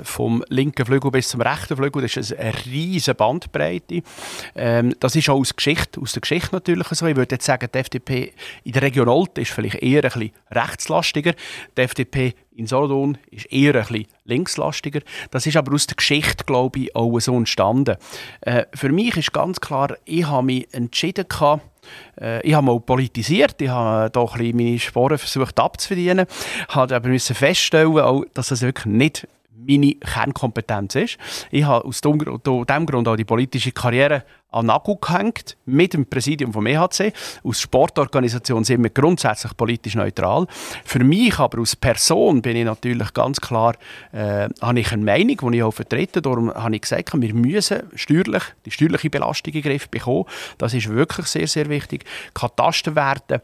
[0.03, 2.01] vom linken Flügel bis zum rechten Flügel.
[2.01, 4.01] Das ist eine riesige Bandbreite.
[4.55, 7.05] Ähm, das ist auch aus, Geschichte, aus der Geschichte natürlich so.
[7.05, 10.31] Ich würde jetzt sagen, die FDP in der Region Olt ist vielleicht eher ein bisschen
[10.51, 11.33] rechtslastiger.
[11.77, 15.01] Die FDP in Solothurn ist eher ein bisschen linkslastiger.
[15.31, 17.95] Das ist aber aus der Geschichte, glaube ich, auch so entstanden.
[18.41, 21.63] Äh, für mich ist ganz klar, ich habe mich entschieden, gehabt,
[22.19, 26.25] äh, ich habe mal politisiert, ich habe da meine Sporen versucht abzuverdienen,
[26.69, 29.27] habe aber müssen feststellen, dass das wirklich nicht
[29.67, 31.17] meine Kernkompetenz ist.
[31.51, 36.51] Ich habe aus dem Grund auch die politische Karriere an Nagel gehängt, mit dem Präsidium
[36.51, 37.13] vom EHC.
[37.43, 40.45] Aus Sportorganisation sind wir grundsätzlich politisch neutral.
[40.83, 43.75] Für mich aber als Person bin ich natürlich ganz klar,
[44.11, 46.21] äh, habe ich eine Meinung, die ich auch vertrete.
[46.21, 50.25] Darum habe ich gesagt, wir müssen steuerlich, die steuerliche Belastung in den Griff bekommen.
[50.57, 52.03] Das ist wirklich sehr, sehr wichtig.
[52.33, 53.41] Katasterwerte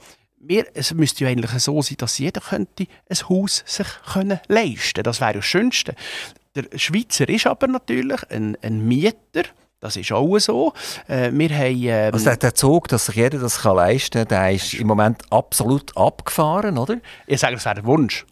[0.47, 5.03] wir, es müsste ja eigentlich so sein, dass jeder könnte ein Haus sich können leisten
[5.03, 5.95] Das wäre das Schönste.
[6.55, 9.43] Der Schweizer ist aber natürlich ein, ein Mieter.
[9.79, 10.73] Das ist auch so.
[11.07, 14.27] Äh, wir haben, ähm, also der, der Zug, dass sich jeder das kann leisten kann,
[14.27, 16.97] der ist im Moment absolut abgefahren, oder?
[17.27, 18.25] Ich sage, das wäre ein Wunsch.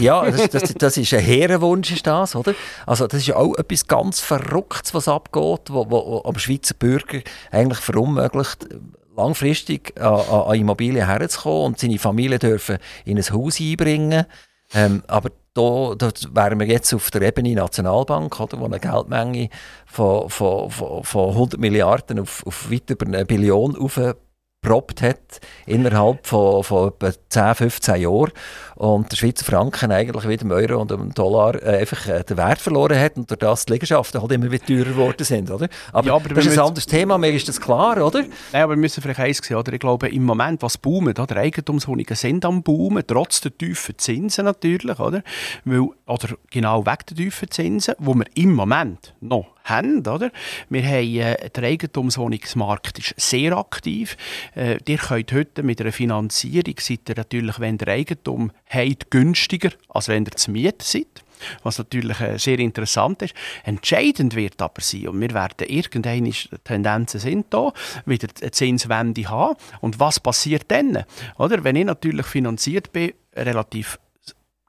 [0.00, 2.54] Ja, das, das, das, ist ein Herrenwunsch, ist das, oder?
[2.86, 7.80] Also das ist ja auch etwas ganz Verrücktes, was abgeht, wo am Schweizer Bürger eigentlich
[7.80, 8.66] verunmöglicht,
[9.16, 14.26] langfristig an, an Immobilien herzukommen und seine Familie dürfen in ein Haus einbringen.
[14.74, 19.50] Ähm, aber da, da wären wir jetzt auf der Ebene Nationalbank, oder, wo eine Geldmenge
[19.84, 24.16] von, von, von, von 100 Milliarden auf, auf weit über eine Billion aufbaut
[24.62, 28.30] proppt hat innerhalb von, von etwa 10, 15 Jahren
[28.76, 32.36] und der Schweizer Franken eigentlich wieder dem Euro und dem Dollar äh, einfach äh, den
[32.36, 35.68] Wert verloren hat und durch das die Liegenschaften halt immer wieder teurer geworden sind, oder?
[35.92, 38.22] Aber, ja, aber das ist ein anderes Thema, mir ist das klar, oder?
[38.52, 39.72] Nein, aber wir müssen vielleicht eins sehen, oder?
[39.72, 41.36] Ich glaube, im Moment, was boomt, oder?
[41.36, 45.22] Eigentumswohnungen sind am boomen, trotz der tiefen Zinsen natürlich, oder?
[45.64, 50.00] Weil, oder genau wegen der tiefen Zinsen, wo wir im Moment noch haben.
[50.06, 50.30] Oder?
[50.68, 54.16] Wir haben, äh, der Eigentumswohnungsmarkt ist sehr aktiv.
[54.54, 59.70] Äh, ihr könnt heute mit einer Finanzierung, seid ihr natürlich, wenn ihr Eigentum habt, günstiger,
[59.88, 61.22] als wenn ihr zu Miete seid
[61.62, 63.34] was natürlich äh, sehr interessant ist.
[63.64, 66.32] Entscheidend wird aber sein, und wir werden irgendeine
[66.64, 67.72] Tendenzen sind da,
[68.06, 69.56] wieder eine Zinswende haben.
[69.80, 71.04] Und was passiert dann?
[71.38, 71.64] Oder?
[71.64, 73.98] Wenn ich natürlich finanziert bin, relativ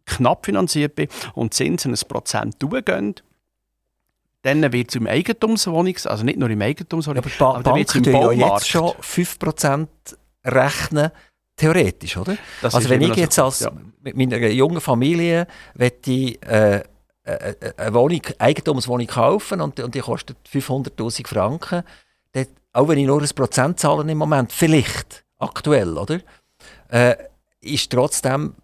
[0.06, 3.15] knapp finanziert bin und Zinsen ein Prozent gehen,
[4.43, 7.95] dann wird es im Eigentumswohnung, also nicht nur im Eigentumswohnung, ja, aber, aber wird es
[7.95, 9.88] im ja jetzt schon 5%
[10.45, 11.12] rechnen,
[11.56, 12.38] theoretisch, oder?
[12.62, 13.71] Das also wenn ich jetzt als ja.
[14.01, 15.47] mit meiner jungen Familie
[16.06, 16.84] ich, äh, äh,
[17.23, 21.84] äh, eine Wohnung, Eigentumswohnung kaufen und, und die kostet 500'000 Franken,
[22.34, 26.19] dann, auch wenn ich nur ein Prozent zahle im Moment, vielleicht, aktuell, oder?
[26.89, 27.15] Äh,
[27.62, 28.56] ist trotzdem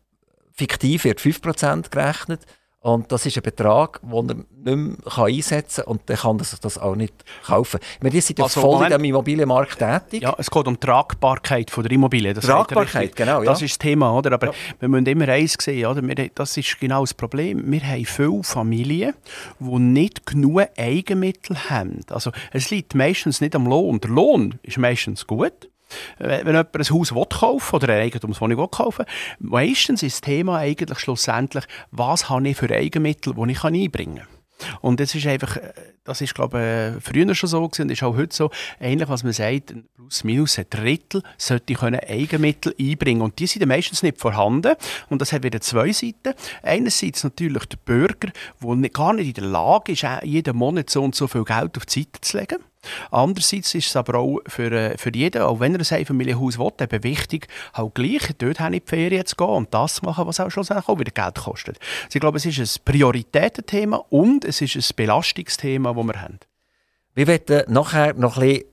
[0.51, 2.41] fiktiv wird 5% gerechnet
[2.81, 4.35] Und das ist ein Betrag, den er
[4.75, 7.13] nicht mehr einsetzen kann und dann kann er sich das auch nicht
[7.45, 7.79] kaufen.
[8.01, 8.93] Die sind ja also, voll Moment.
[8.93, 10.23] in dem Immobilienmarkt tätig.
[10.23, 12.33] Ja, es geht um die Tragbarkeit von der Immobilie.
[12.33, 13.43] Das Tragbarkeit, genau.
[13.43, 13.51] Ja.
[13.51, 14.31] Das ist das Thema, oder?
[14.31, 14.53] Aber ja.
[14.79, 16.01] wir müssen immer eins sehen, oder?
[16.01, 17.69] Wir, das ist genau das Problem.
[17.69, 19.13] Wir haben viele Familien,
[19.59, 21.99] die nicht genug Eigenmittel haben.
[22.09, 23.99] Also es liegt meistens nicht am Lohn.
[23.99, 25.69] Der Lohn ist meistens gut.
[26.17, 29.05] Wenn jemand ein Haus will kaufen oder eine Eigentumswohnung will kaufen
[29.39, 34.39] meistens ist das Thema eigentlich schlussendlich, was habe ich für Eigenmittel, die ich einbringen kann.
[34.81, 35.57] Und das ist einfach,
[36.03, 39.23] das ist glaube ich früher schon so gewesen und ist auch heute so, ähnlich was
[39.23, 44.19] man sagt, plus minus ein Drittel sollte ich Eigenmittel einbringen und die sind meistens nicht
[44.19, 44.75] vorhanden
[45.09, 46.33] und das hat wieder zwei Seiten.
[46.61, 51.15] Einerseits natürlich der Bürger, der gar nicht in der Lage ist, jeden Monat so und
[51.15, 52.57] so viel Geld auf die Seite zu legen.
[53.11, 56.71] Andererseits ist es aber auch für, äh, für jeden, auch wenn er ein Einfamilienhaus will,
[56.79, 60.39] eben wichtig, halt gleich dort in die Ferien zu gehen und das zu machen, was
[60.39, 61.77] auch schlussendlich auch wieder Geld kostet.
[61.79, 66.39] Also ich glaube, es ist ein Prioritätenthema und es ist ein Belastungsthema, das wir haben.
[67.15, 68.68] Wir werden nachher noch ein bisschen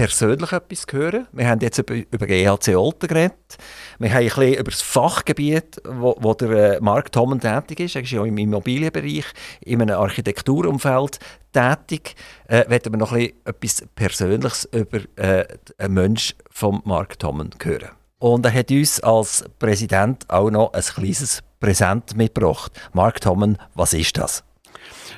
[0.00, 1.26] persönlich etwas hören.
[1.30, 3.58] Wir haben jetzt über, über EHC Olten geredet.
[3.98, 7.96] Wir haben ein bisschen über das Fachgebiet, wo, wo der äh, Mark Tommen tätig ist.
[7.96, 9.26] Er ist ja im Immobilienbereich,
[9.60, 11.18] in einem Architekturumfeld
[11.52, 12.14] tätig.
[12.48, 15.44] Äh, werden wir noch etwas Persönliches über äh,
[15.76, 17.90] einen Menschen von Mark Tommen hören.
[18.20, 22.72] Und er hat uns als Präsident auch noch ein kleines Präsent mitgebracht.
[22.94, 24.44] Mark Tommen, was ist das?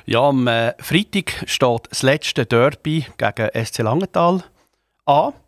[0.05, 4.43] Ja, am äh, Freitag steht das letzte Derby gegen SC Langenthal
[5.07, 5.42] an.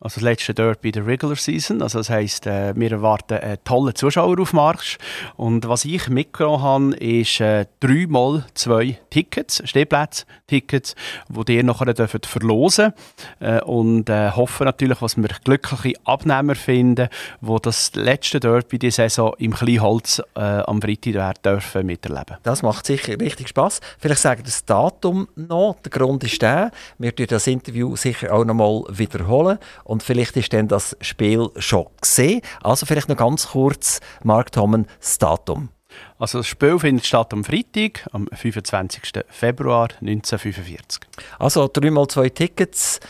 [0.00, 1.82] Also das letzte Derby der Regular Season.
[1.82, 4.96] Also das heisst, äh, wir erwarten einen tollen Zuschaueraufmarsch.
[5.36, 10.94] Und was ich mitgenommen habe, ist äh, dreimal zwei Tickets, Stehplätze, Tickets,
[11.28, 12.92] die ihr nachher dürft verlosen
[13.40, 17.08] äh, Und äh, hoffen natürlich, dass wir glückliche Abnehmer finden,
[17.40, 22.36] die das letzte Derby die Saison im Kleinholz äh, am Freitag dürfen miterleben.
[22.44, 23.80] Das macht sicher richtig Spass.
[23.98, 25.76] Vielleicht sagen das Datum noch.
[25.84, 29.58] Der Grund ist der, wir werden das Interview sicher auch noch mal wiederholen
[29.88, 32.42] und vielleicht ist dann das Spiel schon gesehen.
[32.62, 35.70] Also vielleicht noch ganz kurz, Mark Tommen, das Datum.
[36.18, 39.24] Also das Spiel findet statt am Freitag, am 25.
[39.30, 41.00] Februar 1945.
[41.38, 43.00] Also dreimal zwei Tickets.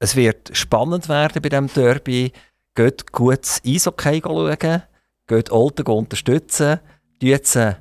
[0.00, 2.32] Es wird spannend werden bei diesem Derby.
[2.74, 4.82] Geht gut das Eishockey schauen,
[5.26, 6.80] geht Olten unterstützen,
[7.20, 7.78] tut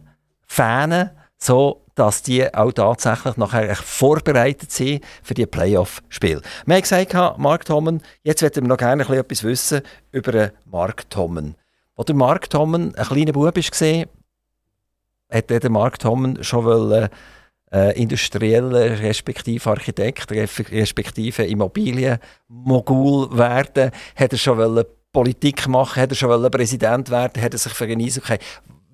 [0.48, 1.10] Fans,
[1.42, 6.42] so dass die auch tatsächlich nachher vorbereitet sind für die Playoff-Spiele.
[6.66, 11.56] Wir haben gesagt, Mark Tommen, jetzt möchten wir noch gerne etwas wissen über Mark Tommen.
[11.96, 14.06] Als der Mark Tommen ein kleiner Bub war,
[15.32, 17.10] hat der Mark Tommen schon wollen,
[17.72, 26.16] äh, industrieller respektive Architekt respektive Immobilienmogul werden, hat er schon wollen Politik machen, hat er
[26.16, 28.40] schon wollen Präsident werden, hat er sich für ein Eishockey.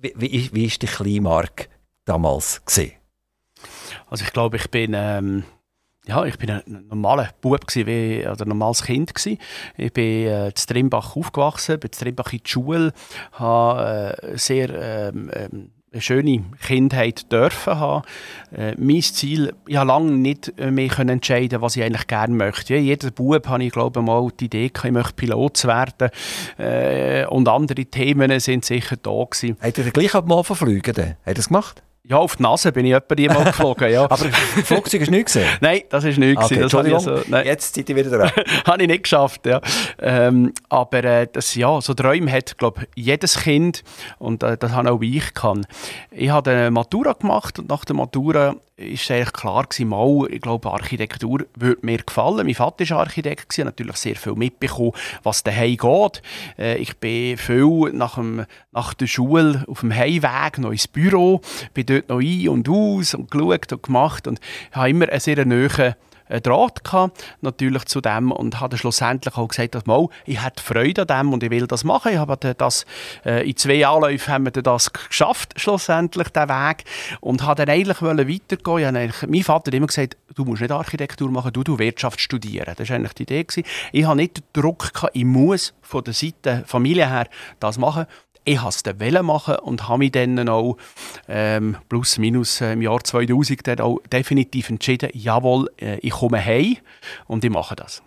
[0.00, 1.68] Wie, wie, wie ist der kleine Mark
[2.08, 2.92] damals gesehen?
[4.08, 5.44] Also ich glaube, ich bin ähm,
[6.08, 9.38] ja, ich bin ein normaler Bub gewesen, wie, oder ein normales Kind gewesen.
[9.76, 12.92] Ich bin äh, in Trimbach aufgewachsen, bin in Trimbach in die Schule,
[13.32, 18.04] habe äh, sehr ähm, ähm, eine schöne Kindheit dürfen haben.
[18.56, 22.74] Äh, mein Ziel, ich habe lange nicht mehr können entscheiden, was ich eigentlich gerne möchte.
[22.74, 26.10] Ja, jeder Bub habe ich glaube mal die Idee, ich möchte Pilot werden.
[26.58, 29.56] Äh, und andere Themen sind sicher da gewesen.
[29.60, 30.96] Hat er gleich mal verfliegen?
[30.96, 31.82] Hat er das gemacht?
[32.08, 34.04] Ja, auf die Nase bin ich etwa mal geflogen, ja.
[34.04, 35.46] Aber Flugzeug du nicht gesehen?
[35.60, 37.44] Nein, das ist nicht okay, das Entschuldigung, so, nein.
[37.44, 38.30] jetzt seid ihr wieder dran.
[38.66, 39.60] habe ich nicht geschafft, ja.
[39.98, 43.84] Ähm, aber äh, das, ja, so Träume hat, glaube jedes Kind
[44.18, 45.66] und äh, das habe auch ich kann.
[46.10, 50.40] Ich habe eine Matura gemacht und nach der Matura ist eigentlich klar gewesen, mal, ich
[50.40, 52.46] glaube, Architektur würde mir gefallen.
[52.46, 54.92] Mein Vater war Architekt, gewesen, natürlich sehr viel mitbekommen,
[55.24, 56.22] was daheim geht.
[56.56, 61.40] Äh, ich bin viel nach, dem, nach der Schule auf dem Heimweg noch ins Büro,
[61.74, 64.40] bin dort noch ein und aus und geschaut und gemacht und
[64.72, 65.96] habe immer eine sehr nahe
[66.28, 70.62] einen Draht gehabt, natürlich zu dem und habe schlussendlich auch gesagt, dass mal, ich hätte
[70.62, 72.12] Freude an dem und ich will das machen.
[72.12, 72.86] Ich habe das,
[73.24, 76.84] äh, in zwei Anläufen haben wir das geschafft, schlussendlich, den Weg.
[77.20, 81.30] Und habe dann eigentlich weitergehen eigentlich, Mein Vater hat immer gesagt, du musst nicht Architektur
[81.30, 82.74] machen, du, du Wirtschaft studieren.
[82.76, 83.44] Das war eigentlich die Idee.
[83.44, 83.64] Gewesen.
[83.92, 87.28] Ich habe nicht den Druck gehabt, ich muss von der Seite Familie her
[87.60, 88.06] das machen
[88.48, 90.76] ich wollte es machen und habe mich dann auch
[91.28, 96.42] ähm, plus minus äh, im Jahr 2000 dann auch definitiv entschieden, jawohl, äh, ich komme
[96.42, 96.78] heim
[97.26, 98.02] und ich mache das.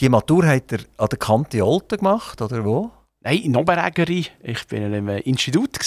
[0.00, 2.90] Die Matur hat er an der Kante Olten gemacht, oder wo?
[3.28, 4.24] Nein, in Oberägeri.
[4.42, 5.78] Ich war in einem Institut.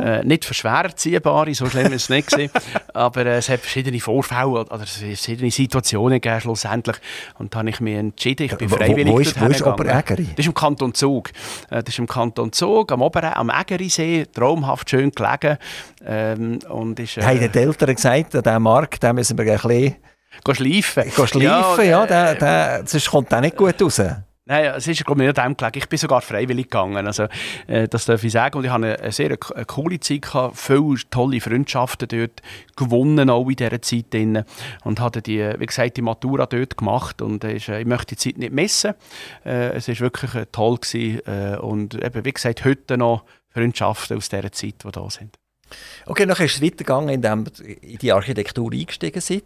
[0.00, 2.30] Äh, nicht für schwererziehbare, so schlimm war es nicht.
[2.94, 6.96] Aber äh, es hat verschiedene Vorfälle oder verschiedene Situationen gegeben schlussendlich.
[7.38, 10.28] Und da habe ich mich entschieden, ich bin freiwillig wo, wo ist, wo ist Oberägeri?
[10.30, 11.28] Das ist im Kanton Zug.
[11.68, 15.58] Äh, das ist im Kanton Zug, am, Ober am Ägerisee, traumhaft schön gelegen.
[16.06, 19.58] Ähm, und ist, äh, haben die Eltern gesagt, an diesem Markt den müssen wir ein
[19.60, 19.96] bisschen...
[20.54, 21.10] Schleifen.
[21.10, 24.00] Schleifen, ja, ja der, der, sonst kommt der nicht gut raus.
[24.44, 25.78] Nein, es ist glaube ich, nicht dem gelegen.
[25.78, 27.06] Ich bin sogar freiwillig gegangen.
[27.06, 27.28] Also,
[27.68, 28.58] äh, das darf ich sagen.
[28.58, 32.42] Und ich hatte eine, sehr eine coole Zeit, gehabt, viele tolle Freundschaften dort
[32.74, 34.06] gewonnen, auch in dieser Zeit.
[34.12, 34.44] Drin.
[34.82, 37.22] Und hatte die, wie gesagt, die Matura dort gemacht.
[37.22, 38.94] Und äh, ich möchte die Zeit nicht missen.
[39.44, 40.78] Äh, es war wirklich äh, toll.
[40.78, 41.20] Gewesen.
[41.58, 45.36] Und eben, wie gesagt, heute noch Freundschaften aus dieser Zeit, die da sind.
[46.06, 49.44] Okay, dann ist es weitergegangen, indem ihr in die Architektur eingestiegen seid.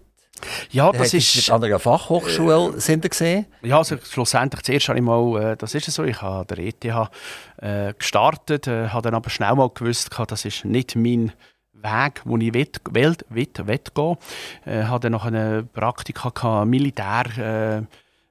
[0.70, 1.50] Ja, das ist...
[1.50, 3.46] An einer Fachhochschule äh, sind gesehen?
[3.62, 6.84] Ja, also schlussendlich zuerst habe ich mal, äh, das ist so, ich habe der ETH
[6.84, 11.32] äh, gestartet, äh, habe dann aber schnell mal gewusst, das ist nicht mein
[11.72, 14.16] Weg, wo ich will, will, will, will gehen.
[14.64, 17.86] Äh, habe dann noch eine Praktika gehabt, Militär,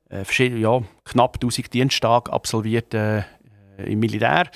[0.10, 3.24] äh, ja, knapp 1000 Diensttage absolviert äh,
[3.78, 4.50] im Militär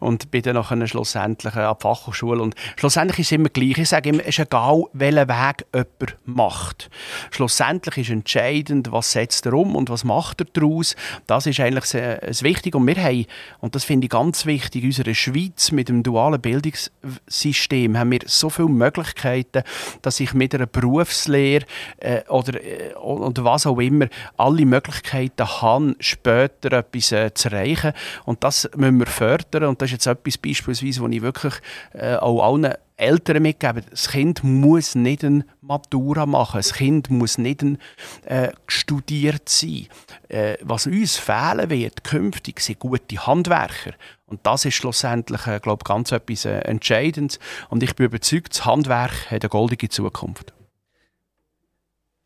[0.00, 3.78] und bin dann nachher schlussendlich äh, an die Fachhochschule und schlussendlich ist es immer gleich.
[3.78, 6.90] Ich sage immer, es ist egal, welchen Weg jemand macht.
[7.30, 10.96] Schlussendlich ist entscheidend, was setzt er um und was macht er daraus.
[11.26, 13.26] Das ist eigentlich das Wichtige und wir haben,
[13.60, 18.20] und das finde ich ganz wichtig, in unserer Schweiz mit dem dualen Bildungssystem haben wir
[18.26, 19.62] so viele Möglichkeiten,
[20.02, 21.64] dass ich mit einer Berufslehre
[21.98, 27.92] äh, oder, äh, oder was auch immer alle Möglichkeiten habe, später etwas äh, zu erreichen
[28.24, 31.54] und das das müssen wir fördern und das ist jetzt etwas beispielsweise, wo ich wirklich
[31.92, 37.38] äh, auch allen Eltern mitgebe, das Kind muss nicht eine Matura machen, das Kind muss
[37.38, 37.78] nicht ein,
[38.24, 39.86] äh, studiert sein.
[40.28, 43.92] Äh, was uns fehlen wird künftig, sind gute Handwerker.
[44.26, 47.38] Und das ist schlussendlich, äh, glaube ganz etwas äh, Entscheidendes.
[47.70, 50.52] Und ich bin überzeugt, das Handwerk hat eine goldige Zukunft.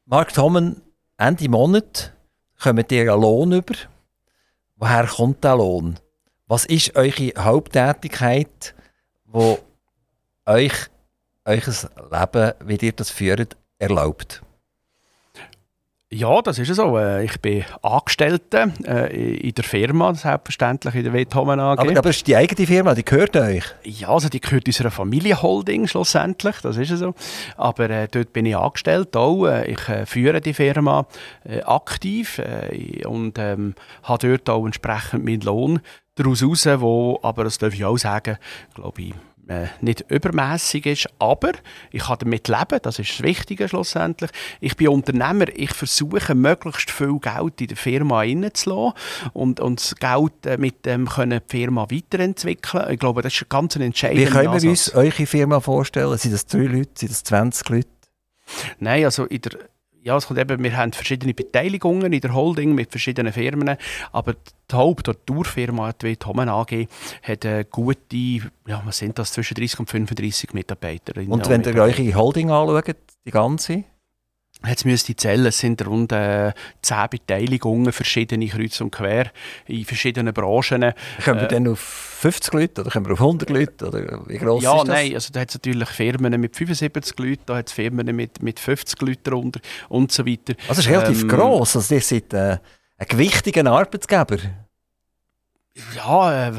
[0.07, 0.81] Mark Thommen,
[1.19, 2.15] Ende Monat
[2.59, 3.75] kommt ihr einen Lohn über.
[4.77, 5.99] Woher kommt der Lohn?
[6.53, 8.75] Was ist eure Haupttätigkeit,
[9.25, 9.59] wo
[10.45, 10.75] euch
[11.47, 14.43] euer Leben, wie ihr das führt, erlaubt?
[16.15, 16.99] Ja, das ist so.
[16.99, 21.79] Äh, ich bin Angestellter äh, in der Firma, selbstverständlich in der Wethomen AG.
[21.79, 23.65] Aber, aber ist die eigene Firma, die gehört euch?
[23.85, 27.15] Ja, also die gehört unserer Familienholding schlussendlich, das ist so.
[27.57, 29.47] Aber äh, dort bin ich angestellt auch.
[29.47, 31.07] Äh, ich äh, führe die Firma
[31.45, 32.39] äh, aktiv
[33.07, 35.81] und ähm, habe dort auch entsprechend meinen Lohn
[36.15, 38.37] daraus raus, wo, aber das darf ich auch sagen,
[38.75, 39.15] glaube ich,
[39.49, 41.53] äh, nicht übermäßig ist, aber
[41.91, 44.31] ich kann damit leben, das ist das Wichtige schlussendlich.
[44.61, 48.93] Ich bin Unternehmer, ich versuche möglichst viel Geld in der Firma reinzulassen
[49.33, 52.91] und, und das Geld äh, mit dem können die Firma weiterentwickeln.
[52.91, 56.17] Ich glaube, das ist ganz ein entscheidender Wie können wir uns eure Firma vorstellen?
[56.19, 57.89] Sind das drei Leute, sind das 20 Leute?
[58.79, 59.59] Nein, also in der
[60.03, 63.77] ja, es kommt eben, wir haben verschiedene Beteiligungen in der Holding mit verschiedenen Firmen,
[64.13, 64.35] aber
[64.71, 66.89] die Haupt- oder die Urfirma, die Thomen AG,
[67.23, 71.21] hat eine gute, ja, was sind das, zwischen 30 und 35 Mitarbeiter.
[71.29, 73.85] Und wenn ihr eure Holding anschaut, die ganze?
[74.67, 76.53] Jetzt müsste ich zählen, es sind rund äh,
[76.83, 79.31] 10 Beteiligungen, verschiedene kreuz und quer,
[79.67, 80.93] in verschiedenen Branchen.
[81.23, 83.89] Können wir äh, dann auf 50 Leute oder können wir auf 100 Leute?
[83.89, 84.89] Oder wie groß ja, ist das?
[84.89, 88.43] nein, also da hat es natürlich Firmen mit 75 Leuten, da hat es Firmen mit,
[88.43, 90.55] mit 50 Leuten darunter und so weiter.
[90.69, 92.59] Also es ist relativ ähm, gross, also ihr seid äh,
[92.99, 94.39] ein gewichtiger Arbeitgeber
[95.97, 96.53] ja, äh,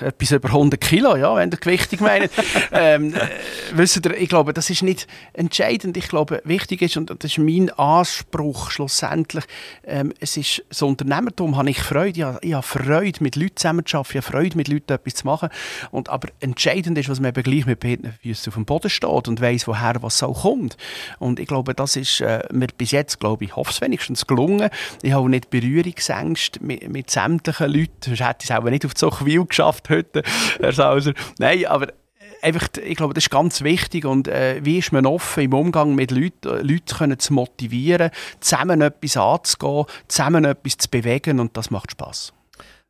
[0.00, 2.28] etwas über 100 Kilo, ja, wenn ihr gewichtig meint.
[2.72, 5.96] ähm, äh, ihr, ich glaube, das ist nicht entscheidend.
[5.96, 9.44] Ich glaube, wichtig ist, und das ist mein Anspruch schlussendlich,
[9.84, 12.18] ähm, es ist, so Unternehmertum habe ich Freude.
[12.18, 15.26] Ich habe, ich habe Freude, mit Leuten zusammenzuarbeiten, ich habe Freude, mit Leuten etwas zu
[15.26, 15.48] machen.
[15.92, 19.28] Und, aber entscheidend ist, was man eben gleich mit beiden Füßen auf dem Boden steht
[19.28, 20.76] und weiss, woher was so kommt.
[21.20, 24.68] Und ich glaube, das ist äh, mir bis jetzt, glaube ich, hoffe es wenigstens gelungen.
[25.02, 28.94] Ich habe nicht Berührungsängste mit, mit sämtlichen Leuten sonst hätte ich es auch nicht auf
[28.94, 30.22] Zuchwil geschafft heute,
[30.58, 31.14] Herr Sauser.
[31.38, 31.92] Nein, aber äh,
[32.42, 35.94] einfach, ich glaube, das ist ganz wichtig und äh, wie ist man offen im Umgang
[35.94, 41.56] mit Leuten, äh, Leute können zu motivieren, zusammen etwas anzugehen, zusammen etwas zu bewegen und
[41.56, 42.32] das macht Spaß.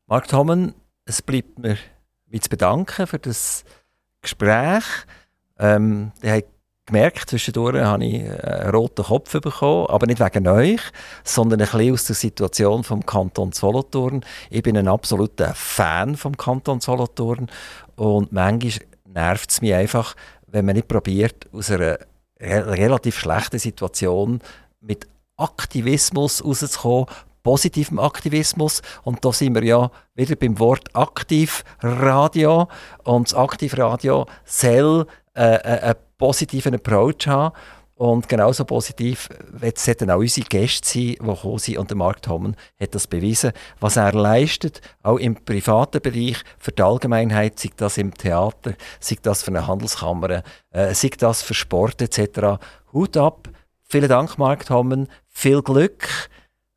[0.06, 1.76] Mark Thommen, es bleibt mir
[2.26, 3.64] mich zu bedanken für das
[4.22, 4.84] Gespräch.
[5.58, 6.12] Ähm,
[6.90, 10.80] gemerkt, zwischendurch habe ich einen roten Kopf bekommen, aber nicht wegen euch,
[11.24, 14.24] sondern ein bisschen aus der Situation vom Kanton Solothurn.
[14.50, 17.48] Ich bin ein absoluter Fan vom Kanton Solothurn
[17.96, 20.14] und manchmal nervt es mich einfach,
[20.46, 21.98] wenn man nicht probiert, aus einer
[22.40, 24.40] relativ schlechten Situation
[24.80, 27.06] mit Aktivismus rauszukommen,
[27.42, 28.82] positivem Aktivismus.
[29.02, 32.68] Und da sind wir ja wieder beim Wort Aktivradio.
[33.04, 37.56] Und das Aktivradio soll äh, einen positiven Approach haben.
[37.96, 39.28] Und genauso positiv
[39.74, 41.76] sollten auch unsere Gäste sein, die gekommen sind.
[41.76, 43.52] Und der Mark Tommen hat das bewiesen.
[43.78, 49.18] Was er leistet, auch im privaten Bereich, für die Allgemeinheit, sei das im Theater, sei
[49.20, 52.58] das für eine Handelskammer, äh, sei das für Sport etc.
[52.94, 53.50] Hut ab.
[53.82, 55.08] Vielen Dank, Mark Tommen.
[55.28, 56.08] Viel Glück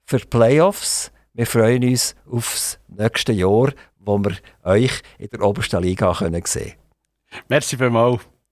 [0.05, 1.09] für die Playoffs.
[1.33, 4.35] Wir freuen uns aufs nächste Jahr, wo wir
[4.65, 6.73] euch in der obersten Liga sehen können.
[7.47, 8.32] Merci vielmals.